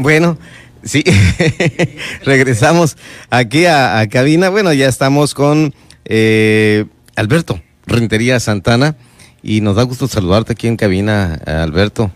Bueno, 0.00 0.38
sí, 0.82 1.04
regresamos 2.24 2.96
aquí 3.28 3.66
a, 3.66 4.08
cabina. 4.10 4.48
Bueno, 4.48 4.72
ya 4.72 4.88
estamos 4.88 5.34
con 5.34 5.74
eh, 6.06 6.86
Alberto 7.16 7.60
Rentería 7.86 8.40
Santana 8.40 8.96
y 9.42 9.60
nos 9.60 9.76
da 9.76 9.82
gusto 9.82 10.08
saludarte 10.08 10.54
aquí 10.54 10.68
en 10.68 10.78
cabina, 10.78 11.34
Alberto. 11.44 12.10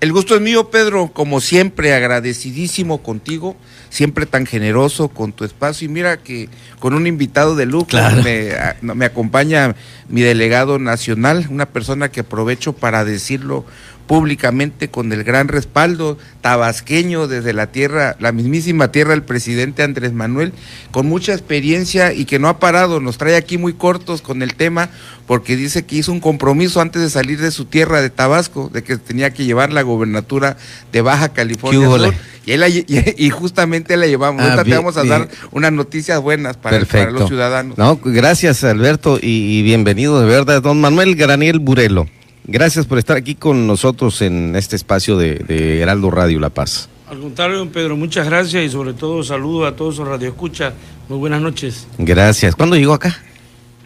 El 0.00 0.10
gusto 0.10 0.34
es 0.34 0.40
mío, 0.40 0.70
Pedro, 0.70 1.12
como 1.12 1.42
siempre, 1.42 1.94
agradecidísimo 1.94 3.02
contigo, 3.02 3.56
siempre 3.90 4.24
tan 4.24 4.46
generoso 4.46 5.08
con 5.08 5.32
tu 5.32 5.44
espacio. 5.44 5.84
Y 5.84 5.88
mira 5.90 6.16
que 6.16 6.48
con 6.78 6.94
un 6.94 7.06
invitado 7.06 7.56
de 7.56 7.66
lujo 7.66 7.86
me, 8.24 8.52
me 8.80 9.04
acompaña 9.04 9.76
mi 10.08 10.22
delegado 10.22 10.78
nacional, 10.78 11.46
una 11.50 11.66
persona 11.66 12.08
que 12.08 12.20
aprovecho 12.20 12.72
para 12.72 13.04
decirlo 13.04 13.66
públicamente 14.06 14.88
con 14.88 15.12
el 15.12 15.24
gran 15.24 15.48
respaldo 15.48 16.18
tabasqueño 16.40 17.28
desde 17.28 17.52
la 17.52 17.68
tierra, 17.68 18.16
la 18.18 18.32
mismísima 18.32 18.92
tierra 18.92 19.10
del 19.10 19.22
presidente 19.22 19.82
Andrés 19.82 20.12
Manuel, 20.12 20.52
con 20.90 21.06
mucha 21.06 21.32
experiencia 21.32 22.12
y 22.12 22.24
que 22.24 22.38
no 22.38 22.48
ha 22.48 22.58
parado, 22.58 23.00
nos 23.00 23.16
trae 23.16 23.36
aquí 23.36 23.58
muy 23.58 23.72
cortos 23.74 24.20
con 24.20 24.42
el 24.42 24.54
tema, 24.54 24.90
porque 25.26 25.56
dice 25.56 25.84
que 25.84 25.96
hizo 25.96 26.12
un 26.12 26.20
compromiso 26.20 26.80
antes 26.80 27.00
de 27.00 27.10
salir 27.10 27.40
de 27.40 27.50
su 27.50 27.64
tierra 27.64 28.02
de 28.02 28.10
Tabasco, 28.10 28.70
de 28.72 28.82
que 28.82 28.96
tenía 28.96 29.32
que 29.32 29.44
llevar 29.44 29.72
la 29.72 29.82
gobernatura 29.82 30.56
de 30.90 31.00
Baja 31.00 31.30
California 31.30 31.86
Sur. 31.86 32.14
Y, 32.44 32.52
él, 32.52 32.84
y, 33.16 33.30
justamente 33.30 33.96
la 33.96 34.06
llevamos. 34.06 34.42
Ah, 34.42 34.54
Ahorita 34.54 34.64
te 34.64 34.74
vamos 34.74 34.96
a 34.96 35.04
dar 35.04 35.28
unas 35.52 35.72
noticias 35.72 36.20
buenas 36.20 36.56
para, 36.56 36.80
los 37.10 37.28
ciudadanos. 37.28 37.78
No, 37.78 38.00
gracias 38.04 38.64
Alberto 38.64 39.18
y, 39.22 39.58
y 39.58 39.62
bienvenido 39.62 40.20
de 40.20 40.26
verdad, 40.26 40.60
don 40.60 40.80
Manuel 40.80 41.14
Graniel 41.14 41.60
Burelo. 41.60 42.08
Gracias 42.44 42.86
por 42.86 42.98
estar 42.98 43.16
aquí 43.16 43.34
con 43.36 43.66
nosotros 43.66 44.20
en 44.20 44.56
este 44.56 44.74
espacio 44.74 45.16
de, 45.16 45.80
Heraldo 45.80 46.10
Radio 46.10 46.40
La 46.40 46.50
Paz. 46.50 46.88
Al 47.08 47.20
contrario, 47.20 47.58
don 47.58 47.68
Pedro, 47.68 47.96
muchas 47.96 48.26
gracias 48.26 48.64
y 48.64 48.68
sobre 48.68 48.94
todo 48.94 49.22
saludo 49.22 49.66
a 49.66 49.76
todos 49.76 49.98
los 49.98 50.08
radioescuchas. 50.08 50.72
Muy 51.08 51.18
buenas 51.18 51.40
noches. 51.40 51.86
Gracias. 51.98 52.56
¿Cuándo 52.56 52.74
llegó 52.74 52.94
acá? 52.94 53.16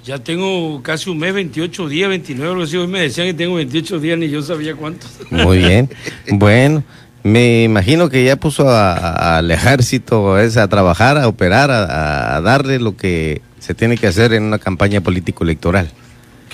Ya 0.05 0.19
tengo 0.21 0.81
casi 0.83 1.11
un 1.11 1.19
mes, 1.19 1.35
28 1.35 1.89
días, 1.89 2.09
29, 2.09 2.51
algo 2.53 2.63
así. 2.63 2.77
Hoy 2.77 2.87
me 2.87 3.01
decían 3.01 3.27
que 3.27 3.35
tengo 3.35 3.57
28 3.57 3.99
días, 3.99 4.17
ni 4.17 4.29
yo 4.29 4.41
sabía 4.41 4.75
cuántos. 4.77 5.11
Muy 5.31 5.59
bien. 5.59 5.91
bueno, 6.31 6.85
me 7.25 7.65
imagino 7.65 8.09
que 8.09 8.25
ya 8.25 8.37
puso 8.37 8.71
al 8.71 9.51
ejército 9.51 10.37
a 10.37 10.69
trabajar, 10.69 11.19
a 11.19 11.27
operar, 11.27 11.71
a 11.73 12.41
darle 12.41 12.79
lo 12.79 12.97
que 12.97 13.43
se 13.59 13.75
tiene 13.75 13.99
que 13.99 14.07
hacer 14.07 14.33
en 14.33 14.45
una 14.45 14.61
campaña 14.61 15.01
político-electoral. 15.01 15.91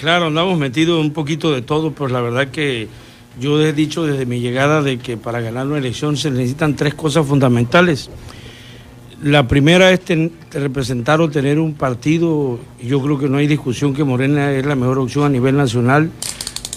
Claro, 0.03 0.27
andamos 0.27 0.59
metidos 0.59 1.01
un 1.01 1.13
poquito 1.13 1.53
de 1.53 1.63
todo, 1.63 1.93
pero 1.93 2.09
la 2.09 2.21
verdad 2.21 2.49
que 2.49 2.89
yo 3.41 3.63
he 3.65 3.73
dicho 3.73 4.05
desde 4.05 4.27
mi 4.27 4.41
llegada 4.41 4.83
de 4.83 4.99
que 4.99 5.17
para 5.17 5.41
ganar 5.41 5.65
una 5.69 5.79
elección 5.79 6.17
se 6.17 6.29
necesitan 6.29 6.75
tres 6.75 6.95
cosas 6.95 7.25
fundamentales. 7.25 8.11
La 9.23 9.47
primera 9.47 9.93
es 9.93 10.01
representar 10.51 11.21
o 11.21 11.31
tener 11.31 11.61
un 11.61 11.75
partido, 11.75 12.59
yo 12.83 13.01
creo 13.01 13.17
que 13.17 13.29
no 13.29 13.39
hay 13.39 13.47
discusión 13.47 13.95
que 13.95 14.03
Morena 14.03 14.51
es 14.51 14.67
la 14.67 14.75
mejor 14.75 14.99
opción 14.99 15.25
a 15.25 15.29
nivel 15.29 15.57
nacional 15.57 16.11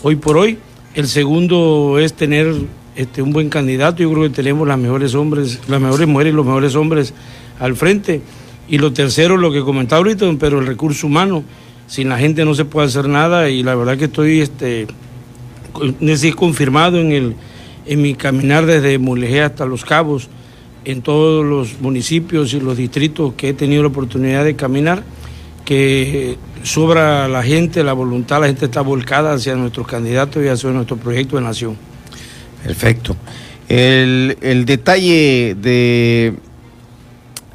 hoy 0.04 0.17
por 0.17 0.38
hoy. 0.38 0.60
El 0.94 1.08
segundo 1.08 1.98
es 1.98 2.14
tener 2.14 2.54
este, 2.95 3.23
un 3.23 3.34
buen 3.34 3.50
candidato, 3.50 4.04
yo 4.04 4.12
creo 4.12 4.23
que 4.26 4.36
tenemos 4.36 4.67
las 4.67 4.78
mejores 4.78 5.16
hombres, 5.16 5.62
las 5.67 5.82
mejores 5.82 6.08
mujeres 6.08 6.32
y 6.32 6.36
los 6.36 6.45
mejores 6.45 6.76
hombres 6.76 7.16
al 7.60 7.76
frente. 7.76 8.22
Y 8.67 8.78
lo 8.78 8.94
tercero, 8.94 9.36
lo 9.36 9.52
que 9.52 9.62
comentaba 9.62 9.98
ahorita, 9.98 10.32
pero 10.39 10.60
el 10.60 10.67
recurso 10.67 11.08
humano 11.08 11.44
sin 11.88 12.09
la 12.09 12.17
gente 12.17 12.45
no 12.45 12.53
se 12.55 12.66
puede 12.66 12.88
hacer 12.88 13.08
nada 13.08 13.50
y 13.50 13.64
la 13.64 13.75
verdad 13.75 13.97
que 13.97 14.05
estoy 14.05 14.41
este, 14.41 14.88
confirmado 16.36 17.00
en, 17.00 17.11
el, 17.11 17.36
en 17.86 18.02
mi 18.02 18.16
caminar 18.16 18.66
desde 18.66 18.97
Mulegé 18.97 19.42
hasta 19.42 19.66
Los 19.66 19.86
Cabos, 19.86 20.30
en 20.83 21.02
todos 21.02 21.44
los 21.45 21.81
municipios 21.81 22.53
y 22.53 22.59
los 22.59 22.77
distritos 22.77 23.33
que 23.33 23.50
he 23.50 23.53
tenido 23.53 23.81
la 23.83 23.89
oportunidad 23.89 24.44
de 24.44 24.55
caminar, 24.55 25.03
que 25.64 26.38
sobra 26.64 27.27
la 27.27 27.43
gente, 27.43 27.83
la 27.83 27.93
voluntad, 27.93 28.42
la 28.42 28.48
gente 28.48 28.65
está 28.65 28.81
volcada 28.81 29.33
hacia 29.33 29.55
nuestros 29.55 29.87
candidatos 29.87 30.43
y 30.43 30.48
hacia 30.48 30.70
nuestro 30.70 30.98
proyecto 30.98 31.37
de 31.37 31.42
nación. 31.42 31.76
Perfecto. 32.64 33.15
El, 33.67 34.37
el 34.42 34.65
detalle 34.65 35.55
de 35.60 36.36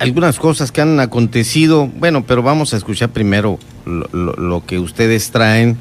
algunas 0.01 0.39
cosas 0.39 0.73
que 0.73 0.81
han 0.81 0.99
acontecido, 0.99 1.87
bueno, 1.87 2.25
pero 2.27 2.43
vamos 2.43 2.75
a 2.75 2.77
escuchar 2.77 3.11
primero 3.11 3.59
lo, 3.85 4.65
que 4.67 4.79
ustedes 4.79 5.31
traen, 5.31 5.77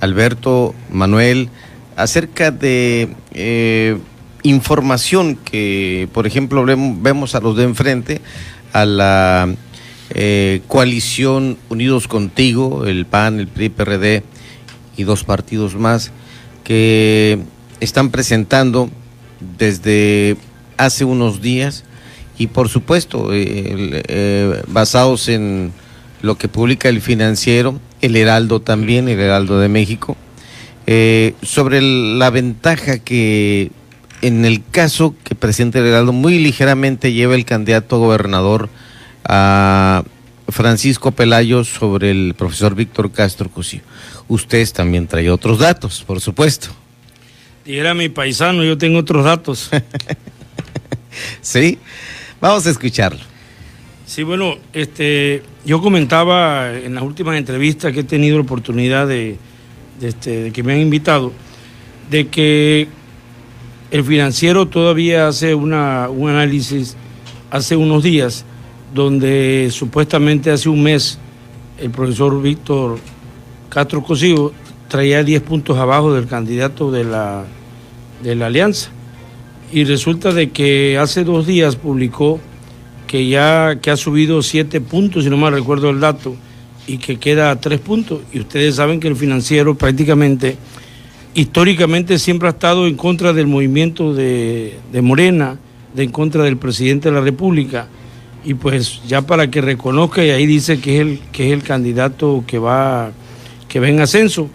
Alberto, 0.00 0.74
Manuel, 0.90 1.48
acerca 1.96 2.50
de 2.50 3.14
eh, 3.32 3.98
información 4.42 5.36
que, 5.36 6.08
por 6.12 6.26
ejemplo, 6.26 6.64
vemos 6.64 7.34
a 7.34 7.40
los 7.40 7.56
de 7.56 7.64
enfrente, 7.64 8.20
a 8.72 8.84
la 8.84 9.54
eh, 10.10 10.60
coalición 10.68 11.56
Unidos 11.68 12.08
Contigo, 12.08 12.84
el 12.86 13.06
PAN, 13.06 13.40
el 13.40 13.48
PRI, 13.48 13.68
PRD 13.70 14.22
y 14.96 15.04
dos 15.04 15.24
partidos 15.24 15.74
más, 15.74 16.12
que 16.62 17.38
están 17.80 18.10
presentando 18.10 18.90
desde 19.58 20.36
hace 20.76 21.04
unos 21.04 21.40
días 21.40 21.84
y 22.38 22.48
por 22.48 22.68
supuesto 22.68 23.28
eh, 23.32 24.62
basados 24.66 25.28
en 25.28 25.72
lo 26.24 26.38
que 26.38 26.48
publica 26.48 26.88
el 26.88 27.00
financiero, 27.02 27.78
el 28.00 28.16
Heraldo 28.16 28.60
también, 28.60 29.08
el 29.08 29.20
Heraldo 29.20 29.58
de 29.60 29.68
México, 29.68 30.16
eh, 30.86 31.34
sobre 31.42 31.82
la 31.82 32.30
ventaja 32.30 32.98
que 32.98 33.70
en 34.22 34.46
el 34.46 34.62
caso 34.70 35.14
que 35.22 35.34
presenta 35.34 35.80
el 35.80 35.86
Heraldo 35.86 36.12
muy 36.12 36.38
ligeramente 36.38 37.12
lleva 37.12 37.34
el 37.34 37.44
candidato 37.44 37.96
a 37.96 37.98
gobernador 37.98 38.70
a 39.24 40.02
Francisco 40.48 41.10
Pelayo 41.10 41.62
sobre 41.62 42.10
el 42.10 42.34
profesor 42.36 42.74
Víctor 42.74 43.12
Castro 43.12 43.50
Cosío. 43.50 43.82
Ustedes 44.26 44.72
también 44.72 45.06
traen 45.06 45.28
otros 45.28 45.58
datos, 45.58 46.02
por 46.06 46.22
supuesto. 46.22 46.68
Y 47.66 47.76
era 47.76 47.92
mi 47.92 48.08
paisano, 48.08 48.64
yo 48.64 48.78
tengo 48.78 48.98
otros 48.98 49.26
datos. 49.26 49.70
sí. 51.42 51.78
Vamos 52.40 52.66
a 52.66 52.70
escucharlo. 52.70 53.33
Sí, 54.06 54.22
bueno, 54.22 54.56
este, 54.74 55.42
yo 55.64 55.80
comentaba 55.80 56.70
en 56.72 56.94
las 56.94 57.02
últimas 57.02 57.36
entrevistas 57.38 57.92
que 57.92 58.00
he 58.00 58.04
tenido 58.04 58.36
la 58.36 58.42
oportunidad 58.42 59.08
de, 59.08 59.38
este, 60.00 60.52
que 60.52 60.62
me 60.62 60.74
han 60.74 60.80
invitado, 60.80 61.32
de 62.10 62.28
que 62.28 62.86
el 63.90 64.04
financiero 64.04 64.66
todavía 64.66 65.28
hace 65.28 65.54
una, 65.54 66.10
un 66.10 66.28
análisis 66.28 66.96
hace 67.50 67.76
unos 67.76 68.02
días 68.02 68.44
donde 68.92 69.68
supuestamente 69.70 70.50
hace 70.50 70.68
un 70.68 70.82
mes 70.82 71.18
el 71.78 71.90
profesor 71.90 72.42
Víctor 72.42 72.98
Castro 73.70 74.02
Cosío 74.02 74.52
traía 74.88 75.24
10 75.24 75.42
puntos 75.42 75.78
abajo 75.78 76.12
del 76.12 76.26
candidato 76.26 76.90
de 76.90 77.04
la, 77.04 77.44
de 78.22 78.34
la 78.34 78.46
alianza. 78.46 78.90
Y 79.72 79.84
resulta 79.84 80.32
de 80.32 80.50
que 80.50 80.98
hace 80.98 81.24
dos 81.24 81.46
días 81.46 81.76
publicó 81.76 82.38
que 83.06 83.28
ya 83.28 83.78
que 83.80 83.90
ha 83.90 83.96
subido 83.96 84.42
siete 84.42 84.80
puntos, 84.80 85.24
si 85.24 85.30
no 85.30 85.36
me 85.36 85.50
recuerdo 85.50 85.90
el 85.90 86.00
dato, 86.00 86.36
y 86.86 86.98
que 86.98 87.18
queda 87.18 87.50
a 87.50 87.60
tres 87.60 87.80
puntos. 87.80 88.20
Y 88.32 88.40
ustedes 88.40 88.76
saben 88.76 89.00
que 89.00 89.08
el 89.08 89.16
financiero 89.16 89.74
prácticamente, 89.74 90.56
históricamente 91.34 92.18
siempre 92.18 92.48
ha 92.48 92.52
estado 92.52 92.86
en 92.86 92.96
contra 92.96 93.32
del 93.32 93.46
movimiento 93.46 94.14
de, 94.14 94.78
Morena, 95.02 95.58
de 95.94 96.04
en 96.04 96.10
contra 96.10 96.42
del 96.44 96.56
presidente 96.56 97.08
de 97.08 97.14
la 97.14 97.20
República. 97.20 97.88
Y 98.44 98.54
pues 98.54 99.00
ya 99.06 99.22
para 99.22 99.50
que 99.50 99.60
reconozca, 99.60 100.24
y 100.24 100.30
ahí 100.30 100.46
dice 100.46 100.80
que 100.80 100.96
es 100.96 101.00
el, 101.00 101.20
que 101.32 101.46
es 101.46 101.52
el 101.52 101.62
candidato 101.62 102.44
que 102.46 102.58
va, 102.58 103.12
que 103.68 103.80
va 103.80 103.88
en 103.88 104.00
ascenso. 104.00 104.50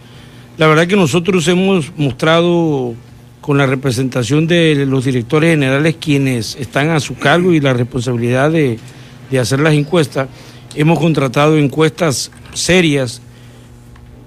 La 0.58 0.68
verdad 0.68 0.88
que 0.88 0.96
nosotros 0.96 1.48
hemos 1.48 1.92
mostrado 1.98 2.94
con 3.42 3.58
la 3.58 3.66
representación 3.66 4.48
de 4.48 4.86
los 4.86 5.06
directores 5.06 5.52
generales 5.52 5.96
quienes 6.00 6.56
están 6.56 6.90
a 6.90 7.00
su 7.00 7.16
cargo 7.16 7.54
y 7.54 7.60
la 7.60 7.74
responsabilidad 7.74 8.52
de, 8.52 8.80
hacer 9.40 9.60
las 9.60 9.74
encuestas. 9.74 10.28
Hemos 10.76 11.00
contratado 11.00 11.58
encuestas 11.58 12.32
serias 12.54 13.22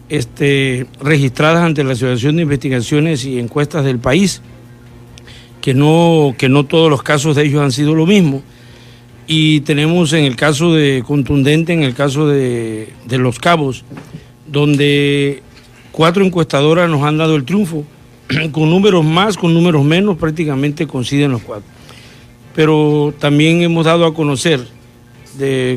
este, 0.08 0.86
registradas 1.00 1.64
ante 1.64 1.84
la 1.84 1.92
Asociación 1.92 2.36
de 2.36 2.42
Investigaciones 2.42 3.24
y 3.24 3.38
Encuestas 3.38 3.84
del 3.84 3.98
país, 3.98 4.42
que 5.60 5.74
no, 5.74 6.34
que 6.36 6.48
no 6.48 6.64
todos 6.64 6.90
los 6.90 7.02
casos 7.02 7.36
de 7.36 7.44
ellos 7.44 7.62
han 7.62 7.72
sido 7.72 7.94
lo 7.94 8.06
mismo. 8.06 8.42
Y 9.26 9.60
tenemos 9.60 10.12
en 10.14 10.24
el 10.24 10.36
caso 10.36 10.74
de 10.74 11.04
contundente, 11.06 11.72
en 11.72 11.82
el 11.82 11.94
caso 11.94 12.26
de, 12.26 12.92
de 13.06 13.18
Los 13.18 13.38
Cabos, 13.38 13.84
donde 14.46 15.42
cuatro 15.92 16.24
encuestadoras 16.24 16.90
nos 16.90 17.02
han 17.04 17.18
dado 17.18 17.36
el 17.36 17.44
triunfo 17.44 17.86
con 18.52 18.70
números 18.70 19.04
más, 19.04 19.36
con 19.36 19.54
números 19.54 19.84
menos, 19.84 20.16
prácticamente 20.16 20.86
coinciden 20.86 21.32
los 21.32 21.42
cuatro. 21.42 21.68
Pero 22.54 23.14
también 23.18 23.62
hemos 23.62 23.86
dado 23.86 24.04
a 24.04 24.14
conocer 24.14 24.66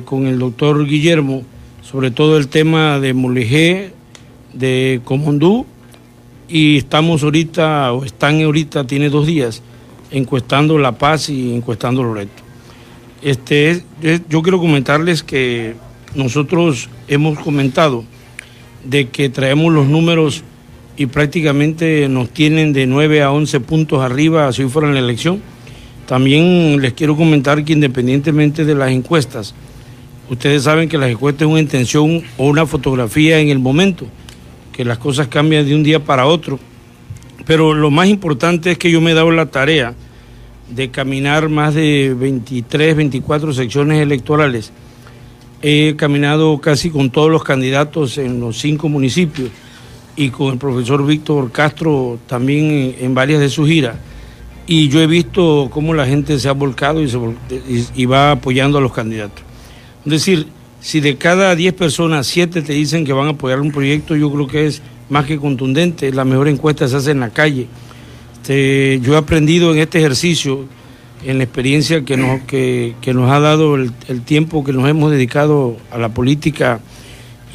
con 0.03 0.27
el 0.27 0.37
doctor 0.37 0.85
Guillermo 0.85 1.43
sobre 1.81 2.11
todo 2.11 2.37
el 2.37 2.47
tema 2.47 2.99
de 2.99 3.13
Mulegé, 3.13 3.93
de 4.53 5.01
Comondú, 5.05 5.65
y 6.49 6.77
estamos 6.77 7.23
ahorita, 7.23 7.93
o 7.93 8.03
están 8.03 8.41
ahorita, 8.41 8.85
tiene 8.85 9.09
dos 9.09 9.27
días, 9.27 9.61
encuestando 10.11 10.77
La 10.79 10.93
Paz 10.93 11.29
y 11.29 11.53
encuestando 11.53 12.03
Loreto. 12.03 12.43
Este, 13.21 13.83
yo 14.29 14.41
quiero 14.41 14.59
comentarles 14.59 15.23
que 15.23 15.75
nosotros 16.15 16.89
hemos 17.07 17.37
comentado 17.39 18.03
de 18.83 19.09
que 19.09 19.29
traemos 19.29 19.71
los 19.71 19.87
números 19.87 20.43
y 20.97 21.07
prácticamente 21.07 22.07
nos 22.07 22.29
tienen 22.29 22.73
de 22.73 22.87
9 22.87 23.21
a 23.21 23.31
11 23.31 23.59
puntos 23.61 24.01
arriba 24.01 24.51
si 24.53 24.65
fuera 24.65 24.91
la 24.91 24.99
elección. 24.99 25.41
También 26.07 26.81
les 26.81 26.93
quiero 26.93 27.15
comentar 27.15 27.63
que 27.65 27.73
independientemente 27.73 28.63
de 28.63 28.75
las 28.75 28.91
encuestas, 28.91 29.53
ustedes 30.29 30.63
saben 30.63 30.87
que 30.87 30.97
las 30.97 31.09
encuestas 31.09 31.47
es 31.47 31.51
una 31.51 31.59
intención 31.59 32.23
o 32.37 32.47
una 32.47 32.65
fotografía 32.65 33.39
en 33.39 33.49
el 33.49 33.59
momento, 33.59 34.05
que 34.71 34.85
las 34.85 34.97
cosas 34.97 35.27
cambian 35.27 35.65
de 35.65 35.75
un 35.75 35.83
día 35.83 35.99
para 35.99 36.27
otro. 36.27 36.59
Pero 37.45 37.73
lo 37.73 37.91
más 37.91 38.07
importante 38.07 38.71
es 38.71 38.77
que 38.77 38.91
yo 38.91 39.01
me 39.01 39.11
he 39.11 39.13
dado 39.15 39.31
la 39.31 39.47
tarea 39.47 39.93
de 40.69 40.89
caminar 40.89 41.49
más 41.49 41.73
de 41.75 42.15
23, 42.17 42.95
24 42.95 43.53
secciones 43.53 43.99
electorales. 44.01 44.71
He 45.61 45.95
caminado 45.95 46.59
casi 46.59 46.89
con 46.89 47.09
todos 47.09 47.31
los 47.31 47.43
candidatos 47.43 48.17
en 48.17 48.39
los 48.39 48.59
cinco 48.59 48.89
municipios 48.89 49.49
y 50.15 50.29
con 50.29 50.53
el 50.53 50.57
profesor 50.57 51.05
Víctor 51.05 51.51
Castro 51.51 52.19
también 52.27 52.95
en, 52.99 53.13
varias 53.13 53.39
de 53.39 53.49
sus 53.49 53.67
giras. 53.67 53.97
Y 54.67 54.87
yo 54.89 55.01
he 55.01 55.07
visto 55.07 55.69
cómo 55.71 55.93
la 55.93 56.05
gente 56.05 56.39
se 56.39 56.49
ha 56.49 56.53
volcado 56.53 57.01
y, 57.01 58.05
va 58.05 58.31
apoyando 58.31 58.77
a 58.77 58.81
los 58.81 58.93
candidatos. 58.93 59.43
Es 60.05 60.11
decir, 60.11 60.47
si 60.79 61.01
de 61.01 61.17
cada 61.17 61.55
10 61.55 61.73
personas, 61.73 62.27
7 62.27 62.61
te 62.61 62.73
dicen 62.73 63.05
que 63.05 63.13
van 63.13 63.27
a 63.27 63.31
apoyar 63.31 63.59
un 63.59 63.71
proyecto, 63.71 64.15
yo 64.15 64.31
creo 64.31 64.47
que 64.47 64.65
es 64.65 64.81
más 65.09 65.25
que 65.25 65.37
contundente. 65.37 66.11
La 66.11 66.25
mejor 66.25 66.47
encuesta 66.47 66.87
se 66.87 66.95
hace 66.95 67.11
en 67.11 67.19
la 67.19 67.29
calle. 67.29 67.67
Este, 68.41 68.99
yo 69.01 69.15
he 69.15 69.17
aprendido 69.17 69.73
en 69.73 69.79
este 69.79 69.99
ejercicio, 69.99 70.65
en 71.23 71.39
la 71.39 71.43
experiencia 71.43 72.05
que 72.05 72.17
nos, 72.17 72.41
que, 72.41 72.95
nos 73.13 73.31
ha 73.31 73.39
dado 73.39 73.75
el, 73.75 73.91
el 74.07 74.21
tiempo 74.21 74.63
que 74.63 74.71
nos 74.71 74.87
hemos 74.87 75.11
dedicado 75.11 75.77
a 75.91 75.97
la 75.97 76.09
política 76.09 76.79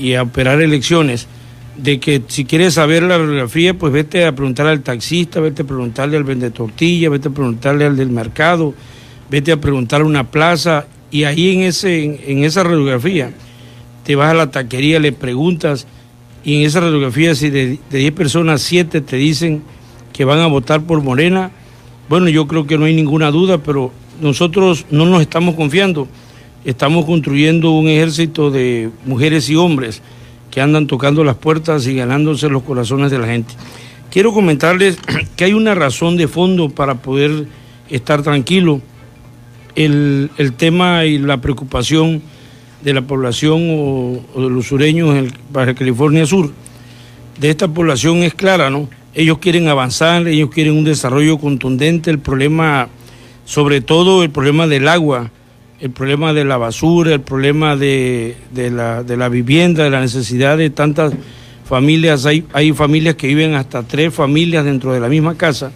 y 0.01 0.15
a 0.15 0.23
operar 0.23 0.61
elecciones, 0.61 1.29
de 1.77 2.01
que 2.01 2.23
si 2.27 2.45
quieres 2.45 2.75
saber 2.75 3.03
la 3.03 3.19
radiografía, 3.19 3.75
pues 3.75 3.93
vete 3.93 4.27
a 4.27 4.35
preguntar 4.35 4.67
al 4.67 4.83
taxista, 4.83 5.41
vete 5.41 5.63
a 5.63 5.67
preguntarle 5.67 6.17
al 6.17 6.25
vende 6.25 6.51
tortilla, 6.51 7.09
vete 7.09 7.29
a 7.29 7.31
preguntarle 7.31 7.87
al 7.87 7.97
del 7.97 8.11
mercado, 8.11 8.75
vete 9.31 9.53
a 9.53 9.61
preguntarle 9.61 10.05
a 10.05 10.09
una 10.09 10.31
plaza 10.31 10.87
y 11.11 11.25
ahí 11.25 11.55
en, 11.55 11.63
ese, 11.63 12.21
en, 12.31 12.45
esa 12.45 12.63
radiografía 12.63 13.33
te 14.05 14.17
vas 14.17 14.31
a 14.31 14.35
la 14.35 14.51
taquería, 14.51 14.99
le 14.99 15.13
preguntas 15.13 15.87
y 16.45 16.57
en 16.57 16.67
esa 16.67 16.81
radiografía 16.81 17.35
si 17.35 17.51
de 17.51 17.79
10 17.91 18.13
personas 18.13 18.63
7 18.63 19.01
te 19.01 19.17
dicen 19.17 19.63
que 20.13 20.25
van 20.25 20.41
a 20.41 20.47
votar 20.47 20.83
por 20.83 21.03
Morena, 21.03 21.51
bueno, 22.09 22.29
yo 22.29 22.47
creo 22.47 22.67
que 22.67 22.77
no 22.77 22.87
hay 22.87 22.95
ninguna 22.95 23.31
duda, 23.31 23.59
pero 23.59 23.93
nosotros 24.21 24.87
no 24.91 25.07
nos 25.07 25.23
estamos 25.23 25.55
confiando, 25.55 26.09
estamos 26.65 27.05
construyendo 27.05 27.71
un 27.71 27.89
ejército 27.89 28.51
de 28.51 28.91
mujeres 29.07 29.49
y 29.49 29.57
hombres 29.57 30.03
que 30.51 30.61
andan 30.61 30.87
tocando 30.87 31.25
las 31.25 31.37
puertas 31.37 31.87
y 31.87 31.95
ganándose 31.95 32.49
los 32.49 32.63
corazones 32.63 33.11
de 33.11 33.19
la 33.19 33.27
gente. 33.27 33.55
Quiero 34.11 34.33
comentarles 34.33 34.99
que 35.37 35.45
hay 35.45 35.53
una 35.53 35.75
razón 35.75 36.17
de 36.17 36.29
fondo 36.29 36.69
para 36.69 36.97
poder 36.97 37.47
estar 37.89 38.23
tranquilo. 38.23 38.81
El, 39.77 40.31
tema 40.57 41.05
y 41.07 41.19
la 41.19 41.41
preocupación 41.41 42.21
de 42.83 42.93
la 42.93 43.03
población 43.03 43.69
o, 43.71 44.21
de 44.35 44.51
los 44.51 44.67
sureños 44.67 45.15
en 45.17 45.33
Baja 45.53 45.75
California 45.75 46.27
Sur, 46.27 46.53
de 47.39 47.51
esta 47.51 47.69
población 47.69 48.19
es 48.19 48.35
clara, 48.35 48.69
¿no? 48.69 48.91
Ellos 49.15 49.39
quieren 49.39 49.69
avanzar, 49.69 50.29
ellos 50.29 50.51
quieren 50.51 50.75
un 50.75 50.85
desarrollo 50.85 51.39
contundente, 51.39 52.11
el 52.11 52.19
problema, 52.19 52.89
sobre 53.45 53.81
todo 53.81 54.23
el 54.23 54.31
problema 54.31 54.67
del 54.67 54.87
agua, 54.89 55.31
el 55.81 55.91
problema 55.91 56.33
de 56.33 56.45
la 56.45 56.59
basura, 56.59 57.15
el 57.15 57.21
problema 57.23 57.77
de, 57.77 58.37
la, 58.55 59.03
de 59.03 59.17
la 59.17 59.29
vivienda, 59.29 59.85
de 59.85 59.91
la 59.91 60.01
necesidad 60.01 60.59
de 60.59 60.71
tantas 60.71 61.13
familias. 61.65 62.27
Hay, 62.27 62.45
hay 62.53 62.73
familias 62.73 63.15
que 63.15 63.27
viven 63.27 63.55
hasta 63.55 63.83
tres 63.83 64.13
familias 64.13 64.65
dentro 64.65 64.93
de 64.93 65.01
la 65.01 65.09
misma 65.09 65.37
casa 65.37 65.73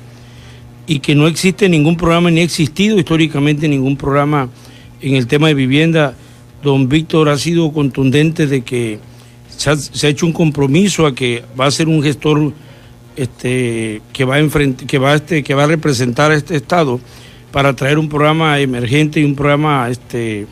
y 0.86 0.98
que 0.98 1.14
no 1.14 1.26
existe 1.26 1.68
ningún 1.68 1.96
programa, 1.96 2.30
ni 2.30 2.40
ha 2.40 2.44
existido 2.44 2.98
históricamente 2.98 3.66
ningún 3.68 3.96
programa 3.96 4.50
en 5.00 5.16
el 5.16 5.26
tema 5.26 5.48
de 5.48 5.54
vivienda. 5.54 6.14
Don 6.62 6.88
Víctor 6.88 7.30
ha 7.30 7.38
sido 7.38 7.72
contundente 7.72 8.46
de 8.46 8.62
que 8.62 8.98
se 9.48 9.70
ha, 9.70 10.10
hecho 10.10 10.26
un 10.26 10.32
compromiso 10.32 11.06
a 11.06 11.14
que 11.14 11.44
va 11.58 11.66
a 11.66 11.70
ser 11.70 11.88
un 11.88 12.02
gestor 12.02 12.52
este, 13.16 14.02
que, 14.12 14.24
va 14.24 14.36
a 14.36 14.48
que, 14.86 14.98
va 14.98 15.14
este, 15.14 15.42
que 15.42 15.54
va 15.54 15.64
a 15.64 15.66
representar 15.68 16.30
a 16.30 16.34
este 16.34 16.56
Estado 16.56 17.00
para 17.54 17.76
traer 17.76 18.00
un 18.00 18.08
programa 18.08 18.58
emergente 18.58 19.20
y 19.20 19.24
un 19.24 19.36
programa 19.36 19.88
este, 19.88 20.48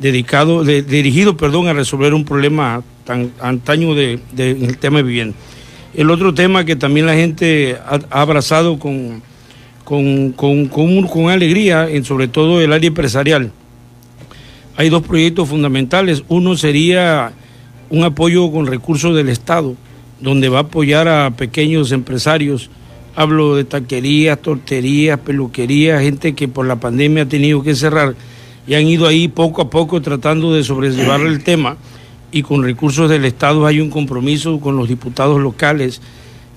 dedicado, 0.00 0.64
dirigido 0.64 1.36
perdón, 1.36 1.68
a 1.68 1.72
resolver 1.72 2.12
un 2.12 2.24
problema 2.24 2.82
tan 3.04 3.30
antaño 3.40 3.94
de, 3.94 4.18
el 4.36 4.76
tema 4.78 4.96
de 4.96 5.04
vivienda. 5.04 5.36
El 5.94 6.10
otro 6.10 6.34
tema 6.34 6.64
que 6.64 6.74
también 6.74 7.06
la 7.06 7.14
gente 7.14 7.76
ha, 7.86 8.00
abrazado 8.10 8.80
con, 8.80 9.22
con, 9.84 10.32
con, 10.32 10.66
con, 11.06 11.30
alegría, 11.30 11.88
en 11.88 12.04
sobre 12.04 12.26
todo 12.26 12.60
el 12.60 12.72
área 12.72 12.88
empresarial. 12.88 13.52
Hay 14.76 14.88
dos 14.88 15.04
proyectos 15.04 15.48
fundamentales. 15.48 16.24
Uno 16.26 16.56
sería 16.56 17.30
un 17.90 18.02
apoyo 18.02 18.50
con 18.50 18.66
recursos 18.66 19.14
del 19.14 19.28
Estado, 19.28 19.76
donde 20.20 20.48
va 20.48 20.58
a 20.58 20.62
apoyar 20.62 21.06
a 21.06 21.30
pequeños 21.30 21.92
empresarios 21.92 22.70
Hablo 23.16 23.56
de 23.56 23.64
taquerías, 23.64 24.40
torterías, 24.40 25.18
peluquerías, 25.18 26.02
gente 26.02 26.34
que 26.34 26.48
por 26.48 26.66
la 26.66 26.76
pandemia 26.76 27.24
ha 27.24 27.28
tenido 27.28 27.62
que 27.62 27.74
cerrar 27.74 28.14
y 28.66 28.74
han 28.74 28.86
ido 28.86 29.06
ahí 29.06 29.28
poco 29.28 29.62
a 29.62 29.70
poco 29.70 30.00
tratando 30.00 30.52
de 30.54 30.62
sobrellevar 30.62 31.20
el 31.22 31.42
tema 31.42 31.76
y 32.32 32.42
con 32.42 32.62
recursos 32.62 33.10
del 33.10 33.24
Estado 33.24 33.66
hay 33.66 33.80
un 33.80 33.90
compromiso 33.90 34.60
con 34.60 34.76
los 34.76 34.88
diputados 34.88 35.40
locales 35.40 36.00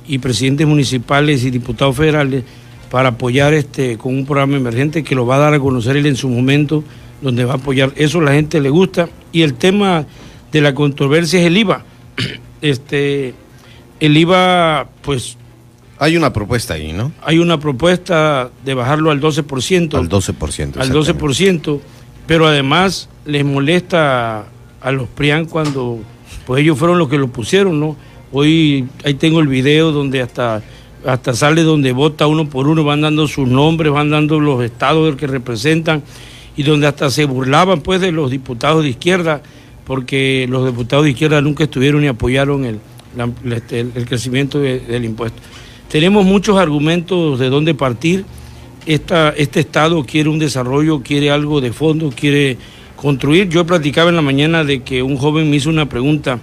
y 0.08 0.20
presidentes 0.20 0.68
municipales 0.68 1.44
y 1.44 1.52
diputados 1.52 1.96
federales 1.96 2.44
para 2.92 3.10
apoyar 3.10 3.54
este 3.54 3.98
con 3.98 4.16
un 4.16 4.26
programa 4.26 4.58
emergente 4.58 5.04
que 5.04 5.16
lo 5.16 5.26
va 5.26 5.38
a 5.38 5.40
dar 5.40 5.54
a 5.56 5.60
conocer 5.60 5.98
él 5.98 6.06
en 6.06 6.16
su 6.16 6.30
momento, 6.30 6.84
donde 7.24 7.44
va 7.46 7.54
a 7.54 7.56
apoyar. 7.56 7.92
Eso 7.96 8.22
la 8.22 8.34
gente 8.34 8.62
le 8.62 8.70
gusta. 8.70 9.10
Y 9.32 9.42
el 9.42 9.56
tema 9.56 10.06
de 10.52 10.62
la 10.62 10.76
controversia 10.76 11.40
es 11.40 11.48
el 11.48 11.58
IVA. 11.58 11.84
Este, 12.62 13.34
el 14.00 14.16
IVA, 14.16 14.88
pues 15.02 15.38
hay 16.00 16.18
una 16.18 16.34
propuesta 16.34 16.74
ahí, 16.74 16.94
¿no? 16.94 17.12
Hay 17.24 17.40
una 17.40 17.60
propuesta 17.60 18.50
de 18.66 18.74
bajarlo 18.74 19.12
al 19.12 19.22
12%. 19.22 19.95
Al 19.95 20.10
12%. 20.10 20.78
Al 20.78 20.92
12%, 20.92 21.79
pero 22.25 22.48
además 22.48 23.10
les 23.25 23.46
molesta 23.46 24.46
a 24.82 24.91
los 24.91 25.08
PRIAN 25.08 25.46
cuando, 25.46 26.00
pues 26.46 26.62
ellos 26.62 26.77
fueron 26.77 26.98
los 26.98 27.10
que 27.10 27.18
lo 27.18 27.27
pusieron, 27.27 27.79
¿no? 27.79 27.96
Hoy 28.32 28.88
ahí 29.03 29.13
tengo 29.13 29.39
el 29.39 29.48
video 29.48 29.91
donde 29.91 30.22
hasta, 30.22 30.62
hasta 31.06 31.34
sale 31.34 31.63
donde 31.63 31.91
vota 31.91 32.27
uno 32.27 32.50
por 32.50 32.68
uno, 32.68 32.84
van 32.84 33.01
dando 33.01 33.27
sus 33.27 33.48
nombres, 33.48 33.91
van 33.91 34.10
dando 34.10 34.39
los 34.39 34.63
estados 34.63 35.15
que 35.15 35.27
representan 35.27 36.03
y 36.56 36.63
donde 36.63 36.88
hasta 36.88 37.10
se 37.10 37.25
burlaban 37.25 37.82
pues 37.82 38.01
de 38.01 38.12
los 38.12 38.32
diputados 38.32 38.84
de 38.84 38.89
izquierda, 38.89 39.41
porque 39.86 40.48
los 40.50 40.65
diputados 40.65 41.06
de 41.06 41.12
izquierda 41.12 41.41
nunca 41.41 41.63
estuvieron 41.63 42.01
ni 42.01 42.08
apoyaron 42.08 42.65
el, 42.65 42.79
este, 43.53 43.82
el, 43.82 44.06
crecimiento 44.06 44.60
del 44.60 45.06
impuesto. 45.06 45.41
Tenemos 45.94 46.26
muchos 46.26 46.58
argumentos 46.58 47.38
de 47.38 47.52
dónde 47.52 47.76
partir. 47.76 48.26
Esta, 48.88 49.30
este 49.30 49.60
Estado 49.60 50.04
quiere 50.04 50.28
un 50.28 50.40
desarrollo, 50.40 51.04
quiere 51.04 51.30
algo 51.30 51.62
de 51.62 51.72
fondo, 51.72 52.10
quiere 52.10 52.58
construir. 52.96 53.48
Yo 53.48 53.64
platicaba 53.64 54.10
en 54.10 54.16
la 54.16 54.24
mañana 54.24 54.64
de 54.64 54.82
que 54.82 55.04
un 55.04 55.18
joven 55.18 55.52
me 55.52 55.58
hizo 55.58 55.70
una 55.70 55.88
pregunta, 55.88 56.40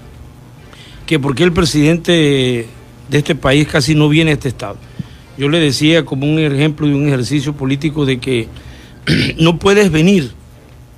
que 1.05 1.19
por 1.19 1.35
qué 1.35 1.43
el 1.43 1.53
presidente 1.53 2.13
de 2.13 3.19
este 3.19 3.35
país 3.35 3.67
casi 3.67 3.97
no 3.97 4.09
viene 4.09 4.31
a 4.31 4.35
este 4.35 4.51
Estado. 4.51 4.77
Yo 5.37 5.49
le 5.49 5.59
decía 5.59 6.05
como 6.05 6.31
un 6.31 6.39
ejemplo 6.39 6.87
de 6.87 6.95
un 6.95 7.09
ejercicio 7.09 7.53
político 7.53 8.07
de 8.07 8.21
que 8.21 8.47
no 9.37 9.59
puedes 9.59 9.91
venir 9.91 10.31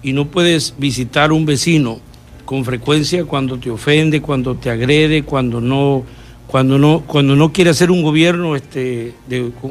y 0.03 0.13
no 0.13 0.27
puedes 0.27 0.75
visitar 0.77 1.33
un 1.33 1.47
vecino 1.47 2.01
con 2.45 2.67
frecuencia 2.67 3.25
cuando 3.25 3.57
te 3.57 3.71
ofende, 3.71 4.21
cuando 4.21 4.57
te 4.57 4.69
agrede, 4.69 5.23
cuando 5.23 5.63
no 5.63 6.05
cuando 6.53 6.77
no 6.79 7.03
cuando 7.07 7.35
no 7.35 7.51
quiere 7.51 7.71
hacer 7.71 7.91
un 7.91 8.03
gobierno 8.03 8.57
este, 8.57 9.15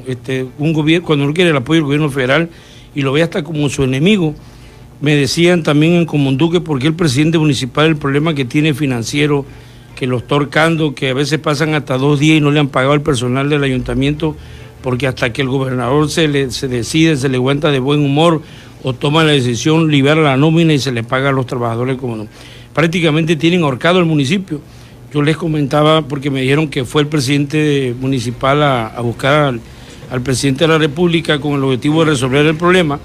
este 0.07 0.47
un 0.57 0.73
gobierno 0.73 1.05
cuando 1.05 1.27
no 1.27 1.33
quiere 1.35 1.51
el 1.51 1.57
apoyo 1.57 1.77
del 1.77 1.83
gobierno 1.83 2.09
federal 2.09 2.49
y 2.95 3.03
lo 3.03 3.13
ve 3.13 3.21
hasta 3.21 3.43
como 3.43 3.69
su 3.69 3.83
enemigo 3.83 4.33
me 4.99 5.15
decían 5.15 5.61
también 5.61 5.93
en 5.93 6.05
Comunduque 6.07 6.59
porque 6.59 6.87
el 6.87 6.95
presidente 6.95 7.37
municipal 7.37 7.85
el 7.85 7.97
problema 7.97 8.33
que 8.33 8.45
tiene 8.45 8.73
financiero 8.73 9.45
que 9.95 10.07
lo 10.07 10.17
está 10.17 10.33
horcando 10.33 10.95
que 10.95 11.09
a 11.09 11.13
veces 11.13 11.37
pasan 11.37 11.75
hasta 11.75 11.99
dos 11.99 12.19
días 12.19 12.39
y 12.39 12.41
no 12.41 12.49
le 12.49 12.59
han 12.59 12.69
pagado 12.69 12.93
al 12.93 13.03
personal 13.03 13.47
del 13.47 13.63
ayuntamiento 13.63 14.35
porque 14.81 15.05
hasta 15.05 15.31
que 15.31 15.43
el 15.43 15.49
gobernador 15.49 16.09
se 16.09 16.27
le 16.27 16.49
se 16.49 16.67
decide 16.67 17.15
se 17.15 17.29
le 17.29 17.37
cuenta 17.37 17.69
de 17.69 17.77
buen 17.77 17.99
humor 17.99 18.41
o 18.81 18.93
toma 18.93 19.23
la 19.23 19.33
decisión 19.33 19.91
libera 19.91 20.19
la 20.19 20.35
nómina 20.35 20.73
y 20.73 20.79
se 20.79 20.91
le 20.91 21.03
paga 21.03 21.29
a 21.29 21.31
los 21.31 21.45
trabajadores 21.45 21.97
como 21.97 22.15
no. 22.15 22.27
prácticamente 22.73 23.35
tienen 23.35 23.61
ahorcado 23.61 23.99
el 23.99 24.05
municipio 24.05 24.61
yo 25.13 25.21
les 25.21 25.35
comentaba, 25.35 26.03
porque 26.03 26.29
me 26.29 26.41
dijeron 26.41 26.69
que 26.69 26.85
fue 26.85 27.01
el 27.01 27.07
presidente 27.07 27.93
municipal 27.99 28.63
a, 28.63 29.01
buscar 29.01 29.53
al 30.09 30.21
presidente 30.21 30.63
de 30.63 30.69
la 30.69 30.77
República 30.77 31.39
con 31.39 31.53
el 31.53 31.63
objetivo 31.63 32.03
de 32.05 32.11
resolver 32.11 32.45
el 32.45 32.55
problema. 32.55 32.99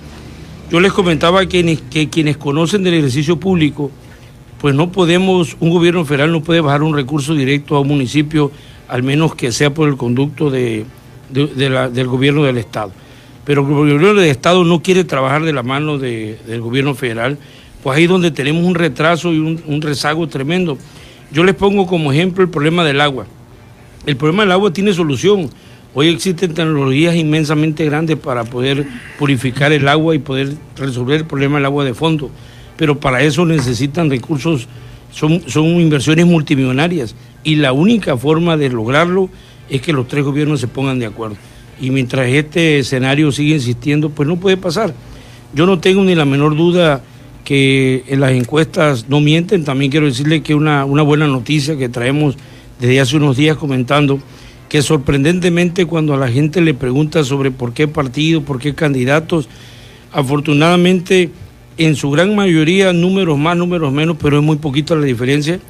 Yo 0.70 0.78
les 0.78 0.92
comentaba 0.92 1.44
que, 1.46 2.08
quienes 2.10 2.36
conocen 2.36 2.84
del 2.84 2.94
ejercicio 2.94 3.38
público, 3.38 3.90
pues 4.60 4.74
no 4.74 4.92
podemos, 4.92 5.56
un 5.58 5.70
gobierno 5.70 6.04
federal 6.04 6.30
no 6.30 6.42
puede 6.42 6.60
bajar 6.60 6.82
un 6.82 6.94
recurso 6.94 7.34
directo 7.34 7.76
a 7.76 7.80
un 7.80 7.88
municipio, 7.88 8.52
al 8.88 9.02
menos 9.02 9.34
que 9.34 9.50
sea 9.50 9.74
por 9.74 9.88
el 9.88 9.96
conducto 9.96 10.48
de, 10.48 10.84
del 11.30 12.06
gobierno 12.06 12.44
del 12.44 12.58
Estado. 12.58 12.92
Pero 13.44 13.62
el 13.62 13.74
gobierno 13.74 14.14
del 14.14 14.30
Estado 14.30 14.64
no 14.64 14.80
quiere 14.80 15.02
trabajar 15.02 15.44
de 15.44 15.52
la 15.52 15.64
mano 15.64 15.98
del 15.98 16.60
gobierno 16.60 16.94
federal, 16.94 17.36
pues 17.82 17.96
ahí 17.96 18.04
es 18.04 18.10
donde 18.10 18.30
tenemos 18.30 18.64
un 18.64 18.76
retraso 18.76 19.32
y 19.32 19.38
un 19.38 19.82
rezago 19.82 20.28
tremendo. 20.28 20.78
Yo 21.32 21.44
les 21.44 21.54
pongo 21.54 21.86
como 21.86 22.12
ejemplo 22.12 22.42
el 22.42 22.50
problema 22.50 22.84
del 22.84 23.00
agua. 23.00 23.26
El 24.06 24.16
problema 24.16 24.44
del 24.44 24.52
agua 24.52 24.72
tiene 24.72 24.92
solución. 24.92 25.50
Hoy 25.94 26.08
existen 26.08 26.54
tecnologías 26.54 27.16
inmensamente 27.16 27.84
grandes 27.84 28.16
para 28.16 28.44
poder 28.44 28.86
purificar 29.18 29.72
el 29.72 29.88
agua 29.88 30.14
y 30.14 30.18
poder 30.18 30.54
resolver 30.76 31.20
el 31.20 31.26
problema 31.26 31.56
del 31.56 31.66
agua 31.66 31.84
de 31.84 31.94
fondo 31.94 32.30
pero 32.76 32.98
para 33.00 33.22
eso 33.22 33.44
necesitan 33.46 34.10
recursos, 34.10 34.68
son, 35.10 35.42
son 35.48 35.64
inversiones 35.64 36.26
multimillonarias 36.26 37.14
y 37.42 37.56
la 37.56 37.72
única 37.72 38.16
forma 38.16 38.56
de 38.56 38.68
lograrlo 38.68 39.30
es 39.68 39.80
que 39.80 39.92
los 39.92 40.06
tres 40.06 40.24
gobiernos 40.24 40.60
se 40.60 40.68
pongan 40.68 40.98
de 40.98 41.06
acuerdo. 41.06 41.36
Y 41.80 41.90
mientras 41.90 42.28
este 42.28 42.78
escenario 42.78 43.32
sigue 43.32 43.54
insistiendo, 43.54 44.10
pues 44.10 44.28
no 44.28 44.36
puede 44.36 44.56
pasar. 44.56 44.94
Yo 45.54 45.66
no 45.66 45.78
tengo 45.78 46.02
ni 46.04 46.14
la 46.14 46.24
menor 46.24 46.56
duda 46.56 47.02
que 47.46 48.02
en 48.08 48.18
las 48.18 48.32
encuestas 48.32 49.08
no 49.08 49.20
mienten. 49.20 49.64
También 49.64 49.92
quiero 49.92 50.06
decirle 50.06 50.42
que 50.42 50.56
una, 50.56 50.84
una 50.84 51.02
buena 51.02 51.28
noticia 51.28 51.78
que 51.78 51.88
traemos 51.88 52.36
desde 52.80 53.00
hace 53.00 53.16
unos 53.16 53.36
días 53.36 53.56
comentando, 53.56 54.18
que 54.68 54.82
sorprendentemente 54.82 55.86
cuando 55.86 56.12
a 56.12 56.16
la 56.16 56.28
gente 56.28 56.60
le 56.60 56.74
pregunta 56.74 57.22
sobre 57.22 57.52
por 57.52 57.72
qué 57.72 57.86
partido, 57.86 58.42
por 58.42 58.58
qué 58.58 58.74
candidatos, 58.74 59.48
afortunadamente 60.12 61.30
en 61.78 61.94
su 61.94 62.10
gran 62.10 62.34
mayoría, 62.34 62.92
números 62.92 63.38
más, 63.38 63.56
números 63.56 63.92
menos, 63.92 64.16
pero 64.20 64.38
es 64.38 64.42
muy 64.42 64.56
poquito 64.56 64.96
la 64.96 65.06
diferencia. 65.06 65.60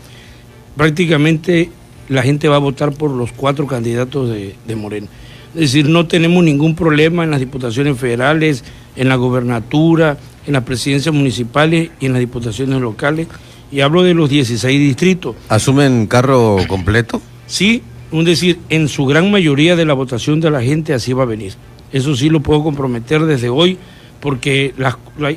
Prácticamente 0.78 1.68
la 2.08 2.22
gente 2.22 2.48
va 2.48 2.56
a 2.56 2.60
votar 2.60 2.92
por 2.92 3.10
los 3.10 3.32
cuatro 3.32 3.66
candidatos 3.66 4.30
de, 4.30 4.54
de 4.66 4.76
Morena. 4.76 5.08
Es 5.54 5.60
decir, 5.60 5.90
no 5.90 6.06
tenemos 6.06 6.42
ningún 6.42 6.74
problema 6.74 7.22
en 7.22 7.32
las 7.32 7.40
diputaciones 7.40 7.98
federales, 7.98 8.64
en 8.96 9.10
la 9.10 9.16
gobernatura, 9.16 10.16
en 10.46 10.52
las 10.52 10.64
presidencias 10.64 11.14
municipales 11.14 11.90
y 12.00 12.06
en 12.06 12.12
las 12.12 12.20
diputaciones 12.20 12.80
locales. 12.80 13.28
Y 13.70 13.80
hablo 13.80 14.02
de 14.02 14.14
los 14.14 14.30
16 14.30 14.78
distritos. 14.78 15.34
¿Asumen 15.48 16.06
carro 16.06 16.58
completo? 16.68 17.20
Sí, 17.46 17.82
es 18.12 18.24
decir, 18.24 18.58
en 18.68 18.88
su 18.88 19.06
gran 19.06 19.30
mayoría 19.30 19.76
de 19.76 19.84
la 19.84 19.94
votación 19.94 20.40
de 20.40 20.50
la 20.50 20.62
gente 20.62 20.94
así 20.94 21.12
va 21.12 21.24
a 21.24 21.26
venir. 21.26 21.54
Eso 21.92 22.14
sí 22.14 22.30
lo 22.30 22.40
puedo 22.40 22.62
comprometer 22.62 23.24
desde 23.24 23.48
hoy 23.48 23.78
porque 24.20 24.74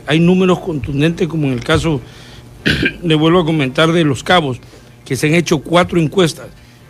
hay 0.08 0.20
números 0.20 0.60
contundentes 0.60 1.28
como 1.28 1.48
en 1.48 1.54
el 1.54 1.64
caso, 1.64 2.02
le 3.04 3.16
vuelvo 3.16 3.42
a 3.42 3.46
comentar, 3.46 3.92
de 3.92 4.04
los 4.04 4.24
cabos, 4.24 4.60
que 5.06 5.16
se 5.16 5.28
han 5.28 5.34
hecho 5.34 5.60
cuatro 5.60 6.00
encuestas 6.00 6.48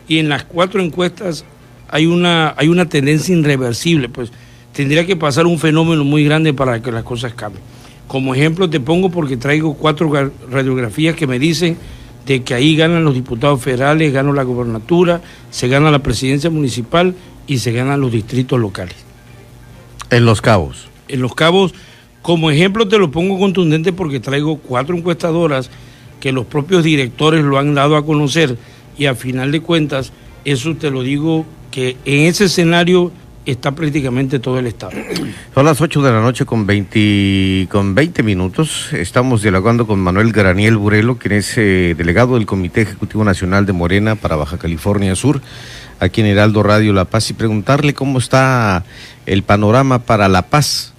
y 0.08 0.20
en 0.20 0.30
las 0.30 0.44
cuatro 0.44 0.82
encuestas 0.82 1.46
hay 1.88 2.06
una, 2.06 2.54
hay 2.58 2.68
una 2.68 2.88
tendencia 2.88 3.36
irreversible, 3.36 4.10
pues 4.10 4.32
tendría 4.74 5.06
que 5.06 5.16
pasar 5.16 5.46
un 5.46 5.60
fenómeno 5.60 6.04
muy 6.04 6.24
grande 6.24 6.54
para 6.54 6.82
que 6.82 6.92
las 6.92 7.04
cosas 7.04 7.34
cambien. 7.34 7.64
Como 8.10 8.36
ejemplo 8.36 8.70
te 8.70 8.82
pongo 8.82 9.10
porque 9.10 9.38
traigo 9.38 9.76
cuatro 9.76 10.12
radiografías 10.52 11.16
que 11.16 11.28
me 11.28 11.40
dicen 11.40 11.78
de 12.26 12.44
que 12.44 12.54
ahí 12.54 12.76
ganan 12.76 13.06
los 13.06 13.14
diputados 13.14 13.62
federales, 13.62 14.12
gana 14.12 14.34
la 14.34 14.44
gobernatura, 14.44 15.22
se 15.50 15.70
gana 15.70 15.92
la 15.92 16.00
presidencia 16.00 16.50
municipal 16.50 17.16
y 17.48 17.60
se 17.60 17.72
ganan 17.72 18.02
los 18.02 18.12
distritos 18.12 18.60
locales. 18.60 18.98
En 20.10 20.26
Los 20.26 20.42
Cabos 20.42 20.90
en 21.10 21.22
Los 21.22 21.36
Cabos, 21.36 21.74
como 22.22 22.52
ejemplo 22.52 22.88
te 22.88 22.98
lo 22.98 23.12
pongo 23.12 23.38
contundente 23.38 23.92
porque 23.92 24.20
traigo 24.20 24.58
cuatro 24.58 24.96
encuestadoras 24.96 25.70
que 26.22 26.32
los 26.32 26.46
propios 26.46 26.84
directores 26.84 27.44
lo 27.44 27.58
han 27.58 27.74
dado 27.74 27.98
a 27.98 28.06
conocer 28.06 28.58
y 28.98 29.08
a 29.08 29.16
final 29.16 29.52
de 29.52 29.62
cuentas, 29.62 30.14
eso 30.46 30.76
te 30.76 30.92
lo 30.92 31.04
digo 31.04 31.46
que 31.72 31.98
en 32.06 32.28
ese 32.28 32.46
escenario 32.46 33.12
está 33.46 33.72
prácticamente 33.72 34.40
todo 34.40 34.60
el 34.60 34.68
Estado. 34.68 34.94
Son 35.54 35.66
las 35.66 35.82
8 35.82 36.02
de 36.02 36.12
la 36.12 36.22
noche 36.22 36.46
con 36.46 36.66
20, 36.66 37.68
con 37.72 37.96
20 37.96 38.24
minutos. 38.24 38.94
Estamos 38.94 39.42
dialogando 39.42 39.88
con 39.88 40.00
Manuel 40.00 40.32
Graniel 40.32 40.78
Burelo, 40.78 41.18
quien 41.18 41.34
es 41.34 41.58
eh, 41.58 41.96
delegado 41.98 42.36
del 42.36 42.46
Comité 42.46 42.82
Ejecutivo 42.82 43.24
Nacional 43.24 43.66
de 43.66 43.74
Morena 43.74 44.16
para 44.16 44.36
Baja 44.36 44.58
California 44.58 45.16
Sur, 45.16 45.42
aquí 46.00 46.22
en 46.22 46.28
Heraldo 46.28 46.64
Radio 46.64 46.94
La 46.94 47.06
Paz, 47.06 47.30
y 47.30 47.34
preguntarle 47.34 47.94
cómo 47.94 48.20
está 48.20 48.84
el 49.26 49.44
panorama 49.44 50.00
para 50.00 50.28
La 50.28 50.44
Paz 50.44 50.94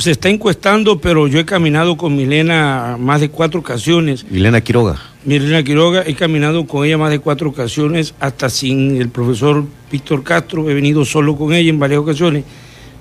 se 0.00 0.12
está 0.12 0.30
encuestando, 0.30 0.98
pero 0.98 1.28
yo 1.28 1.38
he 1.38 1.44
caminado 1.44 1.96
con 1.96 2.16
Milena 2.16 2.96
más 2.98 3.20
de 3.20 3.28
cuatro 3.28 3.60
ocasiones. 3.60 4.24
Milena 4.30 4.60
Quiroga. 4.62 4.98
Milena 5.24 5.62
Quiroga, 5.62 6.02
he 6.06 6.14
caminado 6.14 6.66
con 6.66 6.86
ella 6.86 6.96
más 6.96 7.10
de 7.10 7.18
cuatro 7.18 7.50
ocasiones, 7.50 8.14
hasta 8.18 8.48
sin 8.48 8.96
el 8.96 9.10
profesor 9.10 9.64
Víctor 9.92 10.22
Castro, 10.24 10.70
he 10.70 10.74
venido 10.74 11.04
solo 11.04 11.36
con 11.36 11.52
ella 11.52 11.68
en 11.68 11.78
varias 11.78 12.00
ocasiones. 12.00 12.44